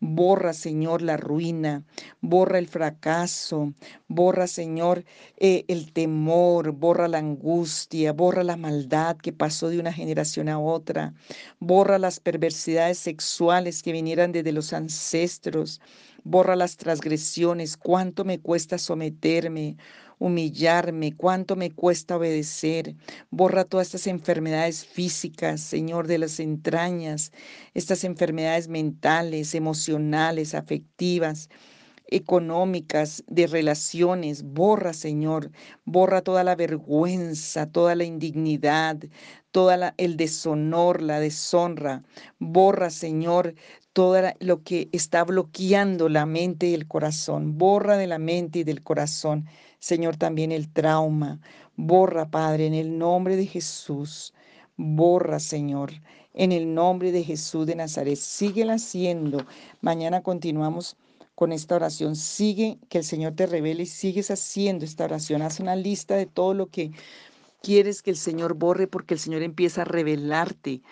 Borra, 0.03 0.55
Señor, 0.55 1.03
la 1.03 1.18
ruina, 1.18 1.85
borra 2.23 2.59
el 2.59 2.66
fracaso, 2.66 3.75
borra, 4.09 4.46
Señor, 4.46 5.05
eh, 5.37 5.66
el 5.68 5.92
temor, 5.92 6.73
borra 6.73 7.07
la 7.07 7.18
angustia, 7.18 8.14
borra 8.14 8.42
la 8.42 8.57
maldad 8.57 9.18
que 9.18 9.35
pasó 9.35 9.68
de 9.68 9.79
una 9.79 9.92
generación 9.92 10.49
a 10.49 10.59
otra, 10.59 11.12
borra 11.59 11.99
las 11.99 12.18
perversidades 12.18 12.99
sexuales 12.99 13.83
que 13.83 13.92
vinieran 13.92 14.33
desde 14.33 14.53
los 14.53 14.73
ancestros, 14.73 15.83
borra 16.25 16.57
las 16.57 16.79
transgresiones, 16.79 17.77
cuánto 17.77 18.25
me 18.25 18.40
cuesta 18.40 18.79
someterme 18.79 19.77
humillarme, 20.20 21.16
cuánto 21.16 21.56
me 21.56 21.72
cuesta 21.72 22.16
obedecer. 22.16 22.94
Borra 23.30 23.64
todas 23.64 23.88
estas 23.88 24.06
enfermedades 24.06 24.85
físicas, 24.87 25.61
Señor, 25.62 26.06
de 26.06 26.18
las 26.18 26.38
entrañas, 26.38 27.33
estas 27.74 28.04
enfermedades 28.04 28.68
mentales, 28.68 29.54
emocionales, 29.56 30.54
afectivas 30.54 31.48
económicas, 32.11 33.24
de 33.28 33.46
relaciones. 33.46 34.42
Borra, 34.42 34.92
Señor, 34.92 35.50
borra 35.85 36.22
toda 36.22 36.44
la 36.44 36.54
vergüenza, 36.56 37.66
toda 37.70 37.94
la 37.94 38.04
indignidad, 38.04 38.98
todo 39.52 39.70
el 39.96 40.16
deshonor, 40.16 41.02
la 41.02 41.18
deshonra. 41.20 42.02
Borra, 42.38 42.90
Señor, 42.90 43.54
todo 43.92 44.20
lo 44.40 44.62
que 44.62 44.88
está 44.92 45.24
bloqueando 45.24 46.09
la 46.09 46.26
mente 46.26 46.68
y 46.68 46.74
el 46.74 46.87
corazón. 46.87 47.56
Borra 47.59 47.96
de 47.96 48.06
la 48.06 48.18
mente 48.18 48.61
y 48.61 48.64
del 48.64 48.83
corazón, 48.83 49.46
Señor, 49.80 50.16
también 50.16 50.52
el 50.52 50.72
trauma. 50.72 51.40
Borra, 51.76 52.30
Padre, 52.30 52.66
en 52.66 52.74
el 52.74 52.98
nombre 52.98 53.36
de 53.36 53.46
Jesús. 53.46 54.34
Borra, 54.76 55.40
Señor, 55.40 55.92
en 56.34 56.52
el 56.52 56.72
nombre 56.72 57.12
de 57.12 57.24
Jesús 57.24 57.66
de 57.66 57.74
Nazaret. 57.74 58.16
Síguela 58.16 58.74
haciendo. 58.74 59.46
Mañana 59.80 60.22
continuamos 60.22 60.96
con 61.34 61.52
esta 61.52 61.76
oración. 61.76 62.14
Sigue, 62.14 62.78
que 62.88 62.98
el 62.98 63.04
Señor 63.04 63.34
te 63.34 63.46
revele 63.46 63.84
y 63.84 63.86
sigues 63.86 64.30
haciendo 64.30 64.84
esta 64.84 65.04
oración. 65.04 65.42
Haz 65.42 65.60
una 65.60 65.76
lista 65.76 66.14
de 66.14 66.26
todo 66.26 66.54
lo 66.54 66.66
que 66.66 66.90
quieres 67.62 68.02
que 68.02 68.10
el 68.10 68.16
Señor 68.16 68.54
borre 68.54 68.86
porque 68.86 69.14
el 69.14 69.20
Señor 69.20 69.42
empieza 69.42 69.82
a 69.82 69.86
revelarte 69.86 70.82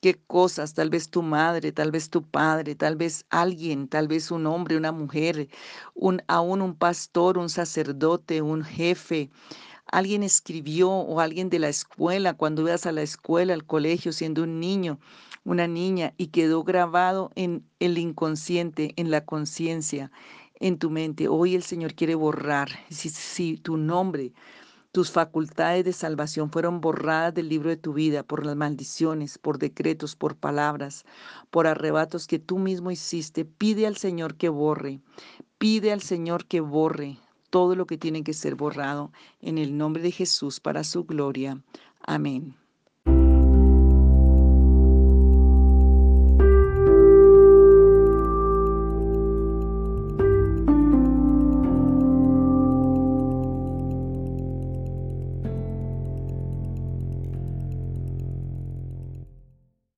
qué 0.00 0.14
cosas, 0.14 0.74
tal 0.74 0.90
vez 0.90 1.10
tu 1.10 1.22
madre, 1.22 1.72
tal 1.72 1.90
vez 1.90 2.10
tu 2.10 2.22
padre, 2.22 2.74
tal 2.74 2.96
vez 2.96 3.24
alguien, 3.30 3.88
tal 3.88 4.08
vez 4.08 4.30
un 4.30 4.46
hombre, 4.46 4.76
una 4.76 4.92
mujer, 4.92 5.48
un, 5.94 6.22
aún 6.28 6.62
un 6.62 6.74
pastor, 6.74 7.38
un 7.38 7.48
sacerdote, 7.48 8.42
un 8.42 8.62
jefe, 8.64 9.30
alguien 9.86 10.22
escribió 10.22 10.90
o 10.90 11.20
alguien 11.20 11.50
de 11.50 11.58
la 11.58 11.68
escuela, 11.68 12.34
cuando 12.34 12.62
ibas 12.62 12.86
a 12.86 12.92
la 12.92 13.02
escuela, 13.02 13.54
al 13.54 13.64
colegio, 13.64 14.12
siendo 14.12 14.44
un 14.44 14.60
niño, 14.60 14.98
una 15.44 15.66
niña, 15.66 16.14
y 16.16 16.28
quedó 16.28 16.62
grabado 16.62 17.30
en 17.34 17.64
el 17.80 17.98
inconsciente, 17.98 18.92
en 18.96 19.10
la 19.10 19.24
conciencia, 19.24 20.12
en 20.60 20.78
tu 20.78 20.90
mente. 20.90 21.28
Hoy 21.28 21.54
el 21.54 21.62
Señor 21.62 21.94
quiere 21.94 22.14
borrar, 22.14 22.68
si, 22.90 23.08
si 23.08 23.56
tu 23.56 23.76
nombre 23.76 24.32
tus 24.92 25.10
facultades 25.10 25.84
de 25.84 25.92
salvación 25.92 26.50
fueron 26.50 26.80
borradas 26.80 27.34
del 27.34 27.48
libro 27.48 27.68
de 27.68 27.76
tu 27.76 27.92
vida 27.92 28.22
por 28.22 28.46
las 28.46 28.56
maldiciones, 28.56 29.38
por 29.38 29.58
decretos, 29.58 30.16
por 30.16 30.36
palabras, 30.36 31.04
por 31.50 31.66
arrebatos 31.66 32.26
que 32.26 32.38
tú 32.38 32.58
mismo 32.58 32.90
hiciste. 32.90 33.44
Pide 33.44 33.86
al 33.86 33.96
Señor 33.96 34.36
que 34.36 34.48
borre. 34.48 35.00
Pide 35.58 35.92
al 35.92 36.00
Señor 36.00 36.46
que 36.46 36.60
borre 36.60 37.18
todo 37.50 37.74
lo 37.76 37.86
que 37.86 37.98
tiene 37.98 38.24
que 38.24 38.32
ser 38.32 38.54
borrado 38.54 39.12
en 39.40 39.58
el 39.58 39.76
nombre 39.76 40.02
de 40.02 40.10
Jesús 40.10 40.60
para 40.60 40.84
su 40.84 41.04
gloria. 41.04 41.62
Amén. 42.00 42.56